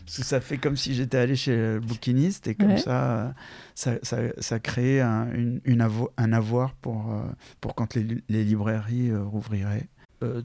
ça 0.08 0.41
fait 0.41 0.58
comme 0.58 0.78
si 0.78 0.93
j'étais 0.93 1.17
allé 1.17 1.36
chez 1.36 1.56
le 1.56 1.80
bouquiniste 1.80 2.48
et 2.48 2.56
comme 2.56 2.78
ça, 2.78 3.34
ça, 3.76 3.93
ça, 4.02 4.17
ça 4.39 4.60
crée 4.60 5.02
un, 5.02 5.30
une, 5.34 5.88
un 6.17 6.34
avoir 6.34 6.74
pour, 6.76 7.12
euh, 7.12 7.24
pour 7.62 7.76
quand 7.76 7.93
les, 7.96 8.24
les 8.30 8.43
librairies 8.43 9.12
euh, 9.12 9.24
rouvriraient. 9.24 9.88
Euh, 10.24 10.41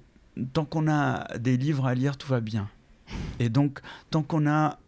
tant 0.53 0.65
qu'on 0.65 0.89
a 0.89 1.39
des 1.39 1.57
livres 1.57 1.87
à 1.87 1.95
lire, 1.95 2.17
tout 2.17 2.29
va 2.29 2.41
bien. 2.41 2.69
Et 3.39 3.49
donc, 3.49 3.81
tant 4.11 4.23
qu'on 4.23 4.47
a 4.47 4.79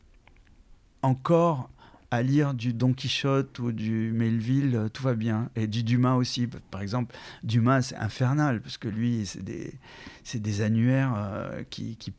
encore 1.02 1.70
à 2.10 2.22
lire 2.22 2.54
du 2.54 2.72
Don 2.72 2.92
Quichotte 2.92 3.58
ou 3.58 3.72
du 3.72 4.12
Melville, 4.12 4.76
euh, 4.76 4.88
tout 4.88 5.02
va 5.02 5.14
bien. 5.14 5.50
Et 5.56 5.66
du 5.66 5.82
Dumas 5.82 6.14
aussi. 6.14 6.48
Par 6.70 6.80
exemple, 6.80 7.14
Dumas, 7.42 7.82
c'est 7.82 7.96
infernal, 7.96 8.60
parce 8.60 8.78
que 8.78 8.88
lui, 8.88 9.26
c'est 9.26 10.40
des, 10.40 10.60
annuaires 10.60 11.14
euh, 11.16 11.62
qui, 11.70 11.96
qui. 11.96 12.12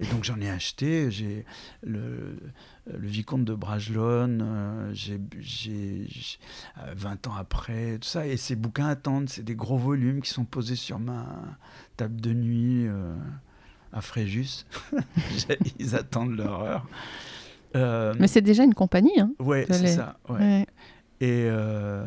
Et 0.00 0.06
donc, 0.06 0.24
j'en 0.24 0.40
ai 0.40 0.48
acheté. 0.48 1.10
J'ai 1.10 1.44
le, 1.82 2.38
Vicomte 2.86 3.44
de 3.44 3.54
Bragelonne, 3.54 4.40
euh, 4.42 4.90
j'ai, 4.94 5.20
j'ai, 5.40 6.06
20 6.94 7.26
ans 7.26 7.34
après, 7.36 7.98
tout 7.98 8.08
ça. 8.08 8.26
Et 8.26 8.36
ces 8.36 8.56
bouquins 8.56 8.86
attendent. 8.86 9.28
C'est 9.28 9.44
des 9.44 9.56
gros 9.56 9.78
volumes 9.78 10.22
qui 10.22 10.30
sont 10.30 10.44
posés 10.44 10.76
sur 10.76 10.98
ma 10.98 11.26
table 11.96 12.20
de 12.20 12.32
nuit 12.32 12.86
à 13.92 14.00
Fréjus. 14.00 14.64
Ils 15.78 15.96
attendent 15.96 16.36
leur 16.36 16.60
heure. 16.60 16.86
Euh, 17.76 18.14
Mais 18.18 18.28
c'est 18.28 18.40
déjà 18.40 18.64
une 18.64 18.74
compagnie. 18.74 19.18
Hein, 19.20 19.32
ouais, 19.38 19.66
c'est 19.70 19.88
ça. 19.88 20.18
Ouais. 20.28 20.66
Et 21.20 21.46
euh, 21.48 22.04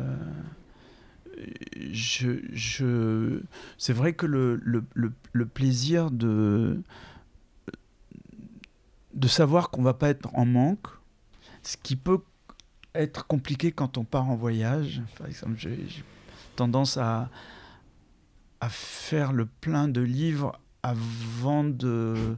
je, 1.92 2.30
je... 2.52 3.40
c'est 3.78 3.92
vrai 3.92 4.14
que 4.14 4.26
le, 4.26 4.56
le, 4.62 4.84
le, 5.32 5.46
plaisir 5.46 6.10
de, 6.10 6.80
de 9.14 9.28
savoir 9.28 9.70
qu'on 9.70 9.82
va 9.82 9.94
pas 9.94 10.08
être 10.08 10.28
en 10.34 10.46
manque, 10.46 10.86
ce 11.62 11.76
qui 11.76 11.96
peut 11.96 12.20
être 12.94 13.26
compliqué 13.26 13.72
quand 13.72 13.98
on 13.98 14.04
part 14.04 14.28
en 14.28 14.36
voyage. 14.36 15.02
Par 15.18 15.26
exemple, 15.26 15.54
j'ai 15.56 15.78
tendance 16.56 16.96
à, 16.96 17.30
à 18.60 18.68
faire 18.68 19.32
le 19.32 19.46
plein 19.46 19.88
de 19.88 20.00
livres 20.00 20.58
avant 20.82 21.64
de 21.64 22.36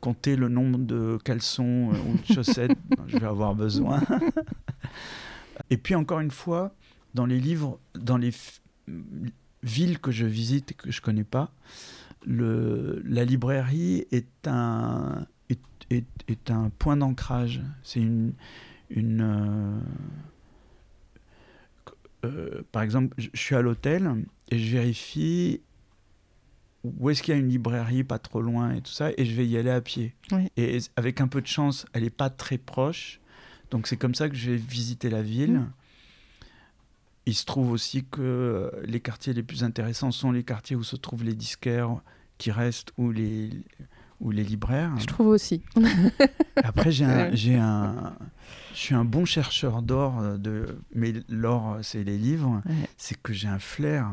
compter 0.00 0.36
le 0.36 0.48
nombre 0.48 0.78
de 0.78 1.18
caleçons 1.24 1.90
euh, 1.92 2.10
ou 2.10 2.18
de 2.18 2.24
chaussettes 2.34 2.78
dont 2.96 3.04
je 3.06 3.18
vais 3.18 3.26
avoir 3.26 3.54
besoin. 3.54 4.02
Et 5.70 5.76
puis 5.76 5.94
encore 5.94 6.20
une 6.20 6.30
fois, 6.30 6.74
dans 7.14 7.26
les 7.26 7.40
livres, 7.40 7.78
dans 7.94 8.16
les 8.16 8.32
villes 9.62 9.98
que 9.98 10.10
je 10.10 10.24
visite 10.24 10.72
et 10.72 10.74
que 10.74 10.90
je 10.90 11.00
connais 11.00 11.24
pas, 11.24 11.52
le, 12.24 13.02
la 13.04 13.24
librairie 13.24 14.06
est 14.12 14.46
un, 14.46 15.26
est, 15.50 15.60
est, 15.90 16.06
est 16.28 16.50
un 16.50 16.70
point 16.78 16.96
d'ancrage. 16.96 17.60
C'est 17.82 18.00
une, 18.00 18.32
une 18.90 19.20
euh, 19.20 19.80
euh, 22.24 22.62
par 22.72 22.82
exemple, 22.82 23.14
je 23.18 23.28
suis 23.34 23.54
à 23.54 23.62
l'hôtel 23.62 24.24
et 24.50 24.58
je 24.58 24.72
vérifie 24.72 25.60
où 26.84 27.10
est-ce 27.10 27.22
qu'il 27.22 27.34
y 27.34 27.36
a 27.36 27.40
une 27.40 27.48
librairie 27.48 28.04
pas 28.04 28.18
trop 28.18 28.40
loin 28.40 28.72
et 28.72 28.80
tout 28.80 28.92
ça, 28.92 29.10
et 29.16 29.24
je 29.24 29.34
vais 29.34 29.46
y 29.46 29.56
aller 29.56 29.70
à 29.70 29.80
pied. 29.80 30.14
Et 30.56 30.78
avec 30.96 31.20
un 31.20 31.28
peu 31.28 31.40
de 31.40 31.46
chance, 31.46 31.86
elle 31.92 32.04
n'est 32.04 32.10
pas 32.10 32.30
très 32.30 32.58
proche. 32.58 33.20
Donc 33.70 33.86
c'est 33.86 33.96
comme 33.96 34.14
ça 34.14 34.28
que 34.28 34.36
je 34.36 34.52
vais 34.52 34.56
visiter 34.56 35.10
la 35.10 35.22
ville. 35.22 35.58
Mm. 35.58 35.72
Il 37.26 37.34
se 37.34 37.44
trouve 37.44 37.72
aussi 37.72 38.04
que 38.04 38.22
euh, 38.22 38.70
les 38.84 39.00
quartiers 39.00 39.34
les 39.34 39.42
plus 39.42 39.62
intéressants 39.62 40.12
sont 40.12 40.32
les 40.32 40.44
quartiers 40.44 40.76
où 40.76 40.82
se 40.82 40.96
trouvent 40.96 41.24
les 41.24 41.34
disquaires 41.34 42.00
qui 42.38 42.50
restent 42.50 42.92
ou 42.96 43.10
les, 43.10 43.50
ou 44.20 44.30
les 44.30 44.44
libraires. 44.44 44.94
Je 44.98 45.06
trouve 45.06 45.26
aussi. 45.26 45.62
Après, 46.56 46.90
j'ai 46.90 47.04
un, 47.04 48.14
je 48.72 48.78
suis 48.78 48.94
un 48.94 49.04
bon 49.04 49.26
chercheur 49.26 49.82
d'or, 49.82 50.20
euh, 50.20 50.36
de, 50.38 50.78
mais 50.94 51.12
l'or, 51.28 51.78
c'est 51.82 52.02
les 52.02 52.16
livres. 52.16 52.62
C'est 52.96 53.20
que 53.20 53.34
j'ai 53.34 53.48
un 53.48 53.58
flair, 53.58 54.08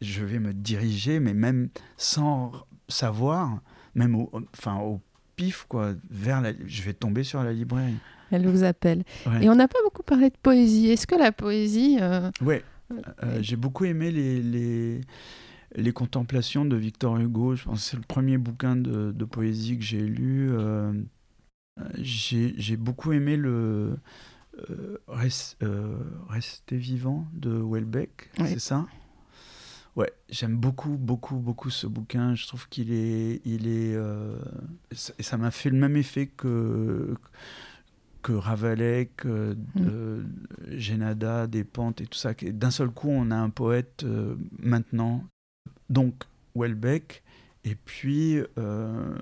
je 0.00 0.24
vais 0.24 0.38
me 0.38 0.52
diriger, 0.52 1.20
mais 1.20 1.34
même 1.34 1.68
sans 1.96 2.52
savoir, 2.88 3.60
même 3.94 4.14
au, 4.14 4.30
enfin, 4.52 4.78
au 4.78 5.00
pif, 5.36 5.64
quoi, 5.68 5.94
vers 6.10 6.40
la, 6.40 6.52
je 6.66 6.82
vais 6.82 6.92
tomber 6.92 7.22
sur 7.22 7.42
la 7.42 7.52
librairie. 7.52 7.96
Elle 8.30 8.46
vous 8.48 8.64
appelle. 8.64 9.04
Et 9.40 9.48
on 9.48 9.54
n'a 9.54 9.68
pas 9.68 9.78
beaucoup 9.84 10.02
parlé 10.02 10.30
de 10.30 10.36
poésie. 10.42 10.88
Est-ce 10.88 11.06
que 11.06 11.14
la 11.14 11.30
poésie... 11.32 11.98
Euh... 12.00 12.30
Oui, 12.40 12.56
euh, 12.90 13.38
j'ai 13.40 13.56
beaucoup 13.56 13.84
aimé 13.84 14.10
les, 14.10 14.42
les, 14.42 15.00
les, 15.74 15.92
contemplations 15.92 16.64
de 16.64 16.76
Victor 16.76 17.18
Hugo. 17.18 17.54
Je 17.54 17.64
pense 17.64 17.84
que 17.84 17.90
c'est 17.90 17.96
le 17.96 18.02
premier 18.02 18.38
bouquin 18.38 18.74
de, 18.74 19.12
de 19.12 19.24
poésie 19.24 19.78
que 19.78 19.84
j'ai 19.84 20.00
lu. 20.00 20.48
Euh, 20.50 20.92
j'ai 21.98 22.76
beaucoup 22.76 23.12
aimé 23.12 23.36
le... 23.36 23.96
Euh, 24.70 24.96
Rester 25.06 26.76
vivant 26.78 27.26
de 27.34 27.50
Welbeck, 27.50 28.30
c'est 28.38 28.58
ça? 28.58 28.86
Ouais, 29.96 30.12
j'aime 30.28 30.56
beaucoup, 30.56 30.98
beaucoup, 30.98 31.36
beaucoup 31.36 31.70
ce 31.70 31.86
bouquin. 31.86 32.34
Je 32.34 32.46
trouve 32.46 32.68
qu'il 32.68 32.92
est, 32.92 33.40
il 33.46 33.66
est, 33.66 33.94
euh, 33.96 34.36
ça 34.92 35.38
m'a 35.38 35.50
fait 35.50 35.70
le 35.70 35.78
même 35.78 35.96
effet 35.96 36.26
que 36.26 37.14
que 38.20 38.32
Rabelais, 38.32 39.10
que 39.16 39.56
mm. 39.76 41.48
Despentes 41.48 42.00
et 42.00 42.06
tout 42.06 42.18
ça. 42.18 42.34
D'un 42.34 42.70
seul 42.70 42.90
coup, 42.90 43.08
on 43.08 43.30
a 43.30 43.36
un 43.36 43.50
poète 43.50 44.02
euh, 44.04 44.34
maintenant. 44.58 45.24
Donc 45.88 46.24
Welbeck, 46.56 47.22
et 47.64 47.76
puis 47.76 48.40
euh, 48.58 49.14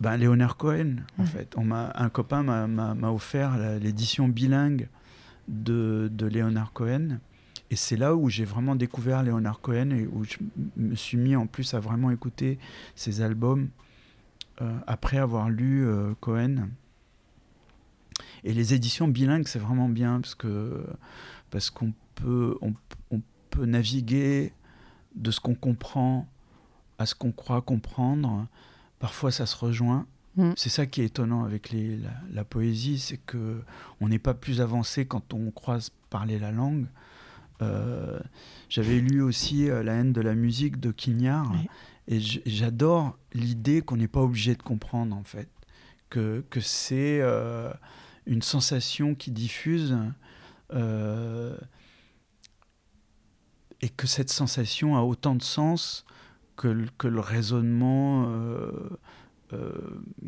ben, 0.00 0.16
Léonard 0.16 0.56
Cohen, 0.56 0.98
en 1.18 1.24
mm. 1.24 1.26
fait. 1.26 1.54
On 1.58 1.70
un 1.72 2.08
copain 2.08 2.42
m'a 2.44 3.12
offert 3.12 3.58
l'édition 3.78 4.28
bilingue 4.28 4.88
de, 5.48 6.08
de 6.10 6.26
Léonard 6.26 6.72
Cohen. 6.72 7.18
Et 7.70 7.76
c'est 7.76 7.96
là 7.96 8.14
où 8.14 8.28
j'ai 8.30 8.44
vraiment 8.44 8.74
découvert 8.74 9.22
Leonard 9.22 9.60
Cohen 9.60 9.90
et 9.90 10.06
où 10.06 10.24
je 10.24 10.38
me 10.76 10.94
suis 10.94 11.18
mis 11.18 11.36
en 11.36 11.46
plus 11.46 11.74
à 11.74 11.80
vraiment 11.80 12.10
écouter 12.10 12.58
ses 12.94 13.20
albums 13.20 13.68
euh, 14.60 14.76
après 14.86 15.18
avoir 15.18 15.50
lu 15.50 15.86
euh, 15.86 16.14
Cohen. 16.20 16.68
Et 18.44 18.52
les 18.52 18.74
éditions 18.74 19.06
bilingues, 19.06 19.46
c'est 19.46 19.58
vraiment 19.58 19.88
bien 19.88 20.20
parce 20.20 20.34
que 20.34 20.84
parce 21.50 21.70
qu'on 21.70 21.92
peut 22.14 22.56
on, 22.62 22.74
on, 23.10 23.20
peut 23.50 23.64
naviguer 23.64 24.52
de 25.14 25.30
ce 25.30 25.40
qu'on 25.40 25.54
comprend 25.54 26.28
à 26.98 27.06
ce 27.06 27.14
qu'on 27.14 27.32
croit 27.32 27.62
comprendre. 27.62 28.46
Parfois, 28.98 29.30
ça 29.30 29.46
se 29.46 29.56
rejoint. 29.56 30.06
Mm. 30.36 30.52
C'est 30.56 30.68
ça 30.68 30.86
qui 30.86 31.00
est 31.00 31.06
étonnant 31.06 31.44
avec 31.44 31.70
les, 31.70 31.96
la, 31.96 32.10
la, 32.32 32.44
poésie, 32.44 32.98
c'est 32.98 33.16
que 33.16 33.62
on 34.00 34.08
n'est 34.08 34.18
pas 34.18 34.34
plus 34.34 34.60
avancé 34.60 35.06
quand 35.06 35.32
on 35.32 35.50
croise 35.50 35.90
parler 36.10 36.38
la 36.38 36.52
langue. 36.52 36.86
Euh, 37.62 38.18
j'avais 38.68 39.00
lu 39.00 39.22
aussi 39.22 39.68
euh, 39.68 39.82
La 39.82 39.94
haine 39.94 40.12
de 40.12 40.20
la 40.20 40.34
musique 40.34 40.78
de 40.80 40.90
Quignard. 40.90 41.52
Et 42.06 42.20
j'adore 42.20 43.18
l'idée 43.34 43.82
qu'on 43.82 43.96
n'est 43.96 44.08
pas 44.08 44.22
obligé 44.22 44.54
de 44.54 44.62
comprendre, 44.62 45.14
en 45.14 45.24
fait. 45.24 45.48
Que, 46.08 46.42
que 46.48 46.60
c'est 46.60 47.20
euh, 47.20 47.70
une 48.26 48.42
sensation 48.42 49.14
qui 49.14 49.30
diffuse. 49.30 49.96
et 53.80 53.88
que 53.90 54.06
cette 54.06 54.30
sensation 54.30 54.96
a 54.96 55.02
autant 55.02 55.34
de 55.34 55.42
sens 55.42 56.04
que, 56.56 56.86
que 56.96 57.08
le 57.08 57.20
raisonnement 57.20 58.32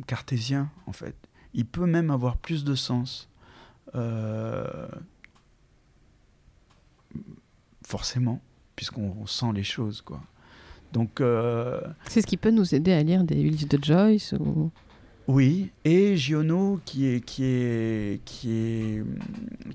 cartésien, 0.06 0.70
en 0.86 0.92
fait. 0.92 1.16
Il 1.54 1.66
peut 1.66 1.86
même 1.86 2.10
avoir 2.10 2.36
plus 2.36 2.64
de 2.64 2.74
sens. 2.74 3.30
Euh, 3.94 4.88
forcément, 7.90 8.40
puisqu'on 8.76 9.26
sent 9.26 9.52
les 9.54 9.64
choses, 9.64 10.00
quoi. 10.00 10.22
Donc, 10.92 11.20
euh, 11.20 11.80
c'est 12.08 12.20
ce 12.20 12.26
qui 12.26 12.36
peut 12.36 12.50
nous 12.50 12.74
aider 12.74 12.92
à 12.92 13.02
lire 13.02 13.24
des 13.24 13.36
livres 13.36 13.68
de 13.68 13.82
Joyce 13.82 14.32
ou... 14.38 14.70
Oui, 15.28 15.70
et 15.84 16.16
Giono, 16.16 16.80
qui 16.84 17.06
est, 17.06 17.24
qui 17.24 17.44
est, 17.44 18.24
qui 18.24 18.50
est, 18.52 19.04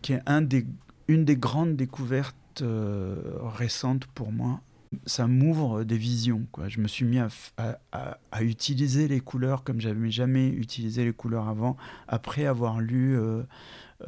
qui 0.02 0.14
est 0.14 0.22
un 0.26 0.42
des, 0.42 0.66
une 1.08 1.24
des 1.24 1.38
grandes 1.38 1.78
découvertes 1.78 2.36
euh, 2.62 3.16
récentes 3.42 4.06
pour 4.08 4.34
moi. 4.34 4.60
Ça 5.06 5.28
m'ouvre 5.28 5.84
des 5.86 5.98
visions. 5.98 6.46
Quoi. 6.52 6.68
Je 6.68 6.82
me 6.82 6.88
suis 6.88 7.06
mis 7.06 7.20
à, 7.20 7.30
à, 7.58 8.18
à, 8.32 8.44
utiliser 8.44 9.08
les 9.08 9.22
couleurs 9.22 9.64
comme 9.64 9.80
j'avais 9.80 10.12
jamais 10.12 10.50
utilisé 10.50 11.06
les 11.06 11.14
couleurs 11.14 11.48
avant, 11.48 11.78
après 12.08 12.46
avoir 12.46 12.82
lu 12.82 13.18
euh, 13.18 13.44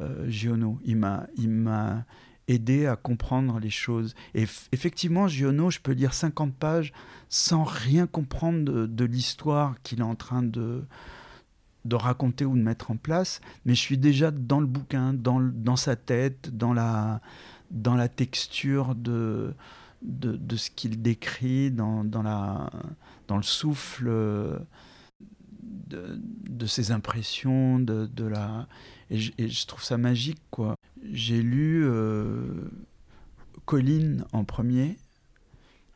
euh 0.00 0.28
Giono. 0.28 0.78
Il 0.84 0.96
m'a, 0.96 1.26
il 1.36 1.48
m'a, 1.48 2.04
aider 2.48 2.86
à 2.86 2.96
comprendre 2.96 3.58
les 3.60 3.70
choses. 3.70 4.14
Et 4.34 4.46
effectivement, 4.72 5.28
Giono, 5.28 5.70
je 5.70 5.78
peux 5.78 5.92
lire 5.92 6.14
50 6.14 6.54
pages 6.54 6.92
sans 7.28 7.62
rien 7.62 8.06
comprendre 8.06 8.86
de, 8.86 9.04
l'histoire 9.04 9.80
qu'il 9.82 10.00
est 10.00 10.02
en 10.02 10.14
train 10.14 10.42
de, 10.42 10.82
de 11.84 11.94
raconter 11.94 12.44
ou 12.44 12.56
de 12.56 12.62
mettre 12.62 12.90
en 12.90 12.96
place, 12.96 13.40
mais 13.64 13.74
je 13.74 13.80
suis 13.80 13.98
déjà 13.98 14.30
dans 14.30 14.60
le 14.60 14.66
bouquin, 14.66 15.12
dans, 15.12 15.40
dans 15.40 15.76
sa 15.76 15.94
tête, 15.94 16.56
dans 16.56 16.72
la, 16.72 17.20
dans 17.70 17.94
la 17.94 18.08
texture 18.08 18.94
de, 18.94 19.54
de, 20.02 20.36
de 20.36 20.56
ce 20.56 20.70
qu'il 20.70 21.02
décrit, 21.02 21.70
dans, 21.70 22.02
dans, 22.02 22.22
la, 22.22 22.70
dans 23.28 23.36
le 23.36 23.42
souffle 23.42 24.10
de, 25.88 26.20
de 26.48 26.66
ses 26.66 26.92
impressions, 26.92 27.78
de, 27.78 28.06
de 28.06 28.24
la... 28.24 28.68
Et 29.10 29.18
je, 29.18 29.66
trouve 29.66 29.82
ça 29.82 29.96
magique, 29.96 30.42
quoi. 30.50 30.74
J'ai 31.10 31.42
lu 31.42 31.84
euh, 31.84 32.70
Colline 33.64 34.24
en 34.32 34.44
premier, 34.44 34.98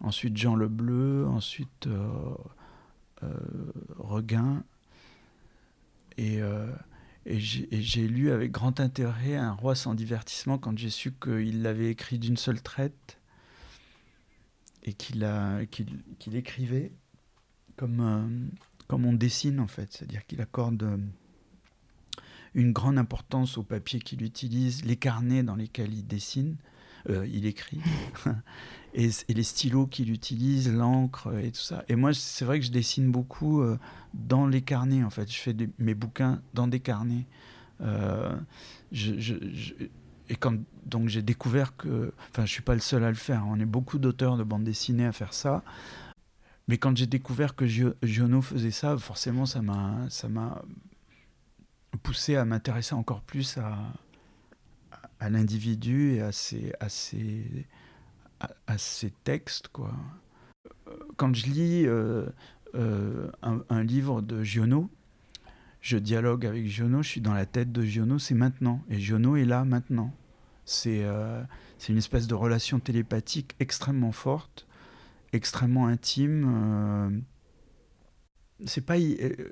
ensuite 0.01 0.37
Jean 0.37 0.55
Le 0.55 0.69
Bleu, 0.69 1.27
ensuite 1.27 1.87
euh, 1.87 2.35
euh, 3.23 3.29
Regain, 3.99 4.65
et, 6.17 6.43
euh, 6.43 6.71
et 7.25 7.39
j'ai 7.39 8.09
lu 8.09 8.31
avec 8.31 8.51
grand 8.51 8.81
intérêt 8.81 9.37
Un 9.37 9.53
roi 9.53 9.75
sans 9.75 9.95
divertissement 9.95 10.59
quand 10.59 10.77
j'ai 10.77 10.91
su 10.91 11.13
qu'il 11.13 11.63
l'avait 11.63 11.91
écrit 11.91 12.19
d'une 12.19 12.37
seule 12.37 12.61
traite 12.61 13.19
et 14.83 14.93
qu'il 14.95 15.25
écrivait 16.35 16.93
comme, 17.77 18.51
comme 18.93 19.07
on 19.07 19.15
dessine 19.15 19.59
en 19.59 19.67
fait, 19.67 19.91
c'est-à-dire 19.91 20.27
qu'il 20.27 20.43
accorde 20.43 20.83
euh, 20.83 20.99
une 22.55 22.73
grande 22.73 22.99
importance 22.99 23.57
au 23.57 23.63
papier 23.63 24.01
qu'il 24.01 24.23
utilise, 24.23 24.85
les 24.85 24.97
carnets 24.97 25.43
dans 25.43 25.57
lesquels 25.57 25.95
il 25.95 26.07
dessine, 26.07 26.57
euh, 27.09 27.27
il 27.27 27.47
écrit, 27.47 27.81
et, 28.95 29.09
les 29.31 29.43
stylos 29.43 29.87
qu'il 29.87 30.11
utilise, 30.11 30.71
l'encre 30.71 31.35
et 31.43 31.53
tout 31.53 31.63
ça. 31.63 31.87
Et 31.89 31.97
moi, 31.97 32.13
c'est 32.13 32.45
vrai 32.45 32.61
que 32.61 32.67
je 32.67 32.71
dessine 32.71 33.11
beaucoup 33.11 33.63
euh, 33.63 33.79
dans 34.13 34.47
les 34.47 34.61
carnets 34.61 35.03
en 35.03 35.09
fait. 35.09 35.33
Je 35.33 35.39
fais 35.39 35.57
mes 35.79 35.95
bouquins 35.95 36.43
dans 36.53 36.69
des 36.69 36.81
carnets. 36.81 37.25
Je- 38.93 39.49
et 40.29 40.37
quand 40.37 40.55
donc 40.85 41.09
j'ai 41.09 41.23
découvert 41.23 41.79
que, 41.79 42.13
enfin, 42.31 42.45
je 42.45 42.53
suis 42.53 42.63
pas 42.63 42.75
le 42.75 42.81
seul 42.81 43.05
à 43.05 43.09
le 43.09 43.17
faire. 43.17 43.45
On 43.49 43.59
est 43.59 43.65
beaucoup 43.65 43.99
d'auteurs 43.99 44.37
de 44.37 44.45
bande 44.45 44.65
dessinée 44.65 45.07
à 45.07 45.13
faire 45.13 45.33
ça. 45.33 45.65
Mais 46.69 46.79
quand 46.79 46.97
j'ai 46.97 47.07
découvert 47.07 47.55
que 47.55 47.65
Gio- 47.67 47.95
Giono 48.03 48.41
faisait 48.41 48.71
ça, 48.71 48.97
forcément, 48.97 49.47
ça 49.47 49.63
m'a, 49.63 50.07
ça 50.11 50.29
m'a 50.29 50.63
poussé 52.03 52.37
à 52.37 52.45
m'intéresser 52.45 52.95
encore 52.95 53.23
plus 53.23 53.59
à, 53.59 55.29
l'individu 55.29 56.15
et 56.15 56.21
à 56.23 56.33
ses, 56.33 56.73
à 56.81 56.89
ses, 56.89 57.67
à, 58.41 58.51
à 58.67 58.77
textes, 59.25 59.69
quoi. 59.69 59.93
Quand 61.17 61.35
je 61.35 61.47
lis 61.47 61.87
euh, 61.87 62.27
euh, 62.75 63.31
un, 63.43 63.83
livre 63.85 64.21
de 64.21 64.43
Giono, 64.43 64.91
je 65.81 65.97
dialogue 65.97 66.47
avec 66.47 66.67
Giono, 66.67 67.03
je 67.03 67.09
suis 67.09 67.21
dans 67.21 67.35
la 67.35 67.47
tête 67.47 67.71
de 67.73 67.83
Giono, 67.83 68.19
c'est 68.19 68.35
maintenant. 68.35 68.83
Et 68.89 68.99
Giono 68.99 69.37
est 69.37 69.45
là 69.45 69.65
maintenant. 69.65 70.13
C'est 70.65 71.05
euh, 71.05 71.43
une 71.89 71.99
espèce 71.99 72.27
de 72.27 72.35
relation 72.35 72.79
télépathique 72.81 73.55
extrêmement 73.61 74.13
forte, 74.13 74.67
extrêmement 75.33 75.87
intime. 75.87 76.45
euh, 76.47 77.11
c'est 78.65 78.87
pas 78.87 78.97
euh, 78.97 79.51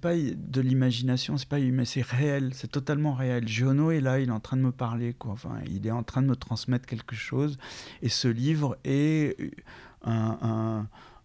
pas 0.00 0.14
de 0.14 0.60
l'imagination, 0.60 1.36
c'est 1.38 1.48
pas 1.48 1.58
mais 1.58 1.84
c'est 1.84 2.02
réel, 2.02 2.52
c'est 2.54 2.70
totalement 2.70 3.14
réel. 3.14 3.48
Giono 3.48 3.90
est 3.90 4.00
là, 4.00 4.20
il 4.20 4.28
est 4.28 4.32
en 4.32 4.40
train 4.40 4.56
de 4.56 4.62
me 4.62 4.72
parler 4.72 5.14
quoi. 5.14 5.32
Enfin, 5.32 5.60
il 5.66 5.86
est 5.86 5.90
en 5.90 6.02
train 6.02 6.22
de 6.22 6.26
me 6.26 6.36
transmettre 6.36 6.86
quelque 6.86 7.16
chose 7.16 7.58
et 8.02 8.08
ce 8.08 8.28
livre 8.28 8.76
est 8.84 9.36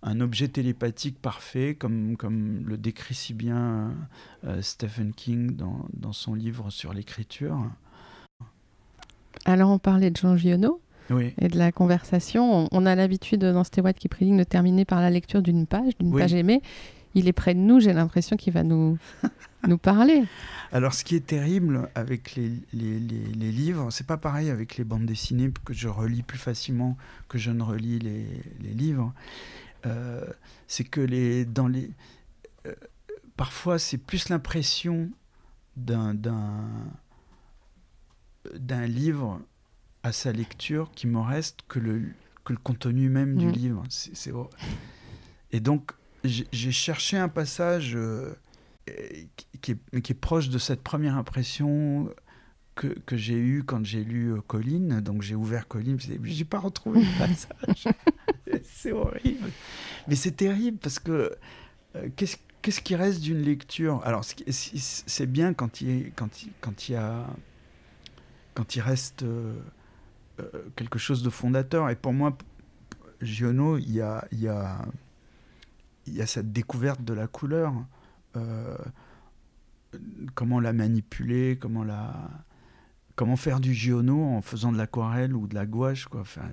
un 0.04 0.22
objet 0.22 0.48
télépathique 0.48 1.20
parfait, 1.22 1.76
comme, 1.76 2.17
comme 2.17 2.63
le 2.65 2.78
décrit 2.78 3.15
si 3.15 3.34
bien 3.34 3.93
euh, 4.46 4.62
Stephen 4.62 5.13
King 5.13 5.56
dans, 5.56 5.86
dans 5.93 6.13
son 6.13 6.34
livre 6.34 6.70
sur 6.70 6.93
l'écriture. 6.93 7.60
Alors, 9.46 9.72
on 9.72 9.80
parlait 9.80 10.12
de 10.12 10.17
Jean 10.17 10.38
Giono 10.38 10.82
Oui, 11.10 11.34
et 11.39 11.48
de 11.48 11.58
la 11.58 11.72
conversation. 11.72 12.67
On, 12.72 12.86
a 12.86 12.96
l'habitude 12.96 13.41
dans 13.41 13.63
Stewart 13.63 13.93
qui 13.93 14.08
prédigne 14.10 14.38
de 14.38 14.43
terminer 14.43 14.86
par 14.86 15.02
la 15.02 15.10
lecture 15.10 15.41
d'une 15.41 15.65
page, 15.67 15.98
d'une 16.00 16.13
Oui. 16.13 16.22
page 16.22 16.34
aimée. 16.34 16.62
Il 17.15 17.28
est 17.28 17.34
près 17.34 17.54
de 17.56 17.60
nous, 17.60 17.80
j'ai 17.80 17.93
l'impression 17.93 18.36
qu'il 18.36 18.54
va 18.54 18.63
nous, 18.63 18.98
nous 19.67 19.78
parler. 19.78 20.24
Alors, 20.72 20.93
ce 20.93 21.04
qui 21.04 21.15
est 21.15 21.26
terrible 21.26 21.89
avec 21.96 22.36
les, 22.36 22.52
les, 22.74 23.00
les, 23.00 23.26
les 23.34 23.52
livres, 23.52 23.89
c'est 23.91 24.06
pas 24.06 24.17
pareil 24.17 24.50
avec 24.50 24.78
les 24.78 24.84
bandes 24.84 25.06
dessinées 25.06 25.50
que 25.65 25.74
je 25.74 25.88
relis 25.88 26.22
plus 26.24 26.38
facilement 26.38 26.98
que 27.28 27.38
je 27.38 27.52
ne 27.52 27.63
relis 27.63 28.00
les, 28.00 28.28
les 28.60 28.74
livres. 28.74 29.13
Euh, 29.86 30.26
c'est 30.67 30.84
que 30.84 31.02
les, 31.02 31.46
dans 31.46 31.67
les, 31.67 31.89
euh, 32.67 32.74
parfois, 33.38 33.80
c'est 33.80 33.98
plus 33.98 34.30
l'impression 34.30 35.10
d'un, 35.78 36.13
d'un, 36.13 36.65
d'un 38.60 38.86
livre 38.86 39.39
à 40.08 40.12
sa 40.12 40.32
lecture 40.32 40.91
qui 40.96 41.08
me 41.08 41.20
reste 41.20 41.60
que 41.67 41.80
le, 41.80 42.02
que 42.43 42.54
le 42.54 42.60
contenu 42.60 43.10
même 43.10 43.38
du 43.38 43.48
Mm. 43.48 43.52
livre. 43.52 43.84
C'est, 43.89 44.15
c'est... 44.15 44.32
Et 45.52 45.60
donc, 45.60 45.91
j'ai, 46.24 46.48
j'ai 46.52 46.72
cherché 46.72 47.17
un 47.17 47.30
passage. 47.30 47.96
euh, 47.96 48.34
qui- 49.62 49.74
est, 49.74 50.02
qui 50.02 50.12
est 50.13 50.15
proche 50.15 50.48
de 50.50 50.58
cette 50.58 50.82
première 50.82 51.17
impression 51.17 52.10
que, 52.76 52.88
que 52.88 53.17
j'ai 53.17 53.36
eue 53.38 53.63
quand 53.65 53.84
j'ai 53.86 54.02
lu 54.04 54.32
euh, 54.34 54.39
Colline. 54.48 55.02
Donc 55.02 55.24
j'ai 55.24 55.36
ouvert 55.36 55.67
Colline, 55.67 56.00
je 56.00 56.13
j'ai 56.24 56.46
pas 56.46 56.60
retrouvé 56.60 57.02
le 57.04 57.20
passage. 57.20 57.93
c'est 58.63 58.93
horrible. 58.93 59.50
Mais 60.08 60.15
c'est 60.15 60.32
terrible 60.32 60.78
parce 60.78 61.00
que 61.00 61.36
euh, 61.98 62.08
qu'est-ce 62.15 62.38
qu'est-ce 62.62 62.80
qui 62.80 62.96
reste 62.96 63.20
d'une 63.20 63.41
lecture? 63.41 64.02
Alors 64.06 64.24
c'est 64.24 65.26
bien 65.26 65.54
quand 65.54 65.82
il, 65.82 66.13
quand 66.15 66.43
il, 66.43 66.52
quand 66.62 66.88
il 66.88 66.91
y 66.93 66.96
a 66.96 67.28
quand 68.54 68.76
il 68.76 68.82
reste 68.82 69.24
euh, 69.24 69.54
quelque 70.76 71.00
chose 71.00 71.23
de 71.23 71.30
fondateur. 71.30 71.89
Et 71.89 71.95
pour 71.95 72.13
moi, 72.13 72.38
Giono, 73.21 73.78
il 73.78 73.91
y 73.91 74.02
a, 74.02 74.28
y 74.32 74.47
a, 74.47 74.86
y 76.08 76.21
a 76.21 76.28
cette 76.28 76.52
découverte 76.52 77.04
de 77.04 77.13
la 77.13 77.28
couleur. 77.28 77.73
euh, 78.36 78.78
comment 80.36 80.60
la 80.60 80.73
manipuler, 80.73 81.58
comment 81.60 81.84
la 81.84 82.30
comment 83.15 83.36
faire 83.36 83.60
du 83.60 83.73
Giono 83.73 84.23
en 84.23 84.41
faisant 84.41 84.71
de 84.71 84.78
l'aquarelle 84.78 85.36
ou 85.36 85.47
de 85.47 85.56
la 85.56 85.65
gouache 85.65 86.06
quoi. 86.06 86.21
Enfin, 86.21 86.50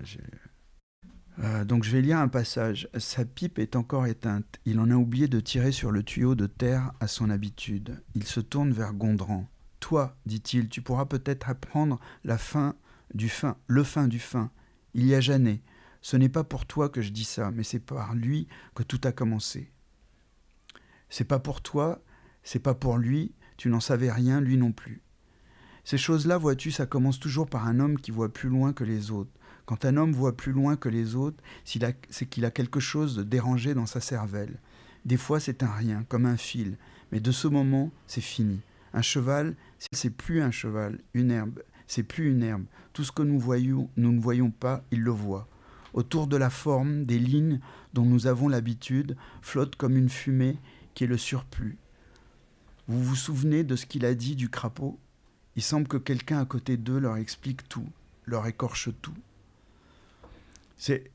Euh, 1.41 1.65
donc 1.65 1.83
je 1.83 1.91
vais 1.91 2.01
lire 2.01 2.19
un 2.19 2.29
passage. 2.29 2.89
Sa 2.97 3.25
pipe 3.25 3.59
est 3.59 3.75
encore 3.75 4.07
éteinte. 4.07 4.61
Il 4.65 4.79
en 4.79 4.89
a 4.91 4.95
oublié 4.95 5.27
de 5.27 5.41
tirer 5.41 5.73
sur 5.73 5.91
le 5.91 6.05
tuyau 6.05 6.37
de 6.37 6.47
terre 6.47 6.93
à 7.01 7.09
son 7.09 7.29
habitude. 7.29 8.01
Il 8.15 8.25
se 8.25 8.39
tourne 8.41 8.73
vers 8.73 8.95
Gondran. 8.95 9.49
Toi, 9.81 10.17
dit-il, 10.27 10.69
tu 10.69 10.81
pourras 10.81 11.07
peut-être 11.07 11.51
apprendre 11.51 11.99
la 12.23 12.39
fin 12.39 12.77
du 13.15 13.29
fin, 13.29 13.57
le 13.67 13.85
fin 13.85 14.09
du 14.09 14.19
fin. 14.19 14.51
Il 14.93 15.07
y 15.07 15.15
a 15.15 15.21
Jeannet. 15.21 15.63
Ce 16.03 16.17
n'est 16.17 16.29
pas 16.29 16.45
pour 16.45 16.67
toi 16.67 16.89
que 16.89 17.01
je 17.01 17.11
dis 17.11 17.25
ça, 17.25 17.51
mais 17.51 17.63
c'est 17.63 17.81
par 17.81 18.15
lui 18.15 18.47
que 18.75 18.83
tout 18.83 19.01
a 19.05 19.13
commencé. 19.13 19.73
C'est 21.09 21.25
pas 21.25 21.39
pour 21.39 21.63
toi, 21.63 22.03
c'est 22.43 22.59
pas 22.59 22.75
pour 22.75 22.99
lui, 22.99 23.33
tu 23.57 23.69
n'en 23.71 23.81
savais 23.81 24.11
rien, 24.11 24.41
lui 24.41 24.57
non 24.57 24.73
plus. 24.73 25.01
Ces 25.85 25.99
choses-là, 25.99 26.37
vois-tu, 26.39 26.71
ça 26.71 26.87
commence 26.87 27.21
toujours 27.21 27.49
par 27.49 27.67
un 27.67 27.81
homme 27.81 27.99
qui 27.99 28.11
voit 28.11 28.33
plus 28.33 28.49
loin 28.49 28.73
que 28.73 28.85
les 28.85 29.11
autres. 29.11 29.31
Quand 29.65 29.85
un 29.85 29.97
homme 29.97 30.13
voit 30.13 30.37
plus 30.37 30.53
loin 30.53 30.77
que 30.77 30.89
les 30.89 31.15
autres, 31.15 31.43
c'est 31.65 32.27
qu'il 32.27 32.45
a 32.45 32.51
quelque 32.51 32.81
chose 32.81 33.17
de 33.17 33.23
dérangé 33.23 33.73
dans 33.75 33.87
sa 33.87 34.01
cervelle. 34.01 34.61
Des 35.05 35.17
fois, 35.17 35.41
c'est 35.41 35.63
un 35.63 35.73
rien, 35.73 36.05
comme 36.09 36.27
un 36.27 36.37
fil, 36.37 36.77
mais 37.13 37.21
de 37.21 37.33
ce 37.33 37.49
moment, 37.49 37.91
c'est 38.07 38.21
fini. 38.21 38.61
Un 38.93 39.03
cheval, 39.03 39.57
c'est 39.93 40.11
plus 40.11 40.43
un 40.43 40.51
cheval, 40.51 41.01
une 41.15 41.31
herbe, 41.31 41.61
c'est 41.87 42.03
plus 42.03 42.31
une 42.31 42.43
herbe. 42.43 42.65
Tout 42.93 43.05
ce 43.05 43.13
que 43.13 43.23
nous 43.23 43.39
voyons, 43.39 43.91
nous 43.97 44.13
ne 44.13 44.21
voyons 44.21 44.51
pas, 44.51 44.85
il 44.91 45.01
le 45.01 45.11
voit. 45.11 45.49
Autour 45.93 46.27
de 46.27 46.37
la 46.37 46.51
forme, 46.51 47.05
des 47.05 47.19
lignes 47.19 47.61
dont 47.93 48.05
nous 48.05 48.27
avons 48.27 48.49
l'habitude 48.49 49.17
flottent 49.43 49.77
comme 49.77 49.97
une 49.97 50.09
fumée 50.09 50.59
qui 50.95 51.05
est 51.05 51.09
le 51.09 51.19
surplus. 51.19 51.79
Vous 52.89 53.03
vous 53.03 53.17
souvenez 53.17 53.65
de 53.65 53.77
ce 53.77 53.87
qu'il 53.87 54.05
a 54.05 54.15
dit 54.15 54.37
du 54.37 54.49
crapaud? 54.49 54.99
Il 55.57 55.63
semble 55.63 55.87
que 55.87 55.97
quelqu'un 55.97 56.41
à 56.41 56.45
côté 56.45 56.77
d'eux 56.77 56.99
leur 56.99 57.17
explique 57.17 57.69
tout, 57.69 57.89
leur 58.27 58.47
écorche 58.47 58.91
tout. 59.01 59.15
C'est, 60.77 61.11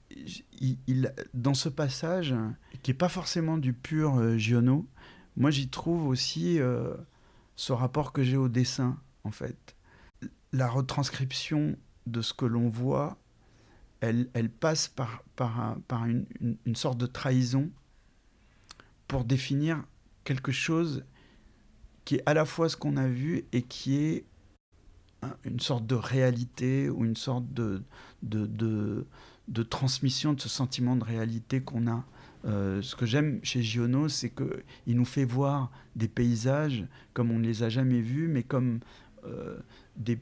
il, 0.87 1.13
dans 1.33 1.53
ce 1.53 1.69
passage, 1.69 2.33
qui 2.81 2.91
n'est 2.91 2.97
pas 2.97 3.09
forcément 3.09 3.57
du 3.57 3.73
pur 3.73 4.15
euh, 4.17 4.37
Giono, 4.37 4.87
moi 5.35 5.51
j'y 5.51 5.67
trouve 5.67 6.07
aussi 6.07 6.59
euh, 6.59 6.93
ce 7.55 7.73
rapport 7.73 8.13
que 8.13 8.23
j'ai 8.23 8.37
au 8.37 8.47
dessin, 8.47 8.97
en 9.25 9.31
fait. 9.31 9.75
La 10.51 10.67
retranscription 10.69 11.77
de 12.07 12.21
ce 12.21 12.33
que 12.33 12.45
l'on 12.45 12.69
voit, 12.69 13.17
elle, 14.01 14.49
passe 14.49 14.87
par, 14.87 15.23
par, 15.35 15.59
un- 15.59 15.79
par 15.87 16.05
une, 16.05 16.25
sorte 16.75 16.97
de 16.97 17.05
trahison 17.05 17.69
pour 19.07 19.25
définir 19.25 19.83
quelque 20.23 20.51
chose 20.51 21.03
qui 22.05 22.15
est 22.15 22.23
à 22.25 22.33
la 22.33 22.45
fois 22.45 22.69
ce 22.69 22.77
qu'on 22.77 22.97
a 22.97 23.07
vu 23.07 23.43
et 23.51 23.61
qui 23.61 23.97
est 23.97 24.25
un- 25.21 25.35
une 25.43 25.59
sorte 25.59 25.85
de 25.85 25.95
réalité 25.95 26.89
ou 26.89 27.05
une 27.05 27.15
sorte 27.17 27.45
de, 27.53 27.83
transmission 29.69 30.33
de 30.33 30.41
ce 30.41 30.49
sentiment 30.49 30.95
de 30.95 31.03
réalité 31.03 31.61
qu'on 31.61 31.87
a. 31.87 32.05
Euh, 32.45 32.81
ce 32.81 32.95
que 32.95 33.05
j'aime 33.05 33.41
chez 33.43 33.61
Giono, 33.61 34.07
c'est 34.07 34.29
qu'il 34.29 34.95
nous 34.95 35.05
fait 35.05 35.25
voir 35.25 35.71
des 35.97 36.07
paysages 36.07 36.85
comme 37.13 37.31
on 37.31 37.39
ne 37.39 37.45
les 37.45 37.63
a 37.63 37.69
jamais 37.69 37.99
vus, 37.99 38.29
mais 38.29 38.43
comme 38.43 38.79
des, 39.95 40.19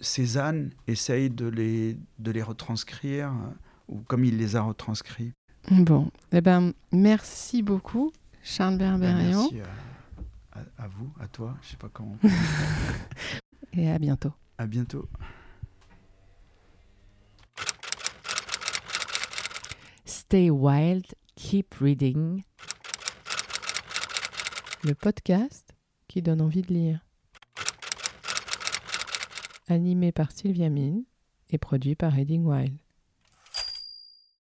Cézanne 0.00 0.70
essaye 0.86 1.28
de 1.30 1.46
les, 1.46 1.96
de 2.18 2.30
les 2.30 2.42
retranscrire, 2.42 3.28
euh, 3.32 3.50
ou 3.88 4.00
comme 4.02 4.24
il 4.24 4.36
les 4.38 4.54
a 4.54 4.62
retranscrits. 4.62 5.32
Bon, 5.70 6.10
eh 6.32 6.40
ben, 6.40 6.72
merci 6.92 7.62
beaucoup, 7.62 8.12
Charles 8.42 8.78
Berberian. 8.78 9.42
merci 9.50 9.60
à, 9.60 10.58
à- 10.60 10.84
à 10.84 10.88
vous, 10.88 11.12
à 11.20 11.26
toi. 11.28 11.56
Je 11.62 11.68
sais 11.70 11.76
pas 11.76 11.88
comment. 11.92 12.16
Et 13.72 13.90
à 13.90 13.98
bientôt. 13.98 14.32
à 14.56 14.66
bientôt. 14.66 15.08
Stay 20.04 20.50
wild, 20.50 21.06
keep 21.36 21.74
reading. 21.80 22.42
Le 24.84 24.94
podcast 24.94 25.74
qui 26.06 26.22
donne 26.22 26.40
envie 26.40 26.62
de 26.62 26.72
lire. 26.72 27.00
Animé 29.70 30.12
par 30.12 30.32
Sylvia 30.32 30.70
Mine 30.70 31.04
et 31.50 31.58
produit 31.58 31.94
par 31.94 32.12
Reading 32.12 32.44
Wild. 32.44 32.74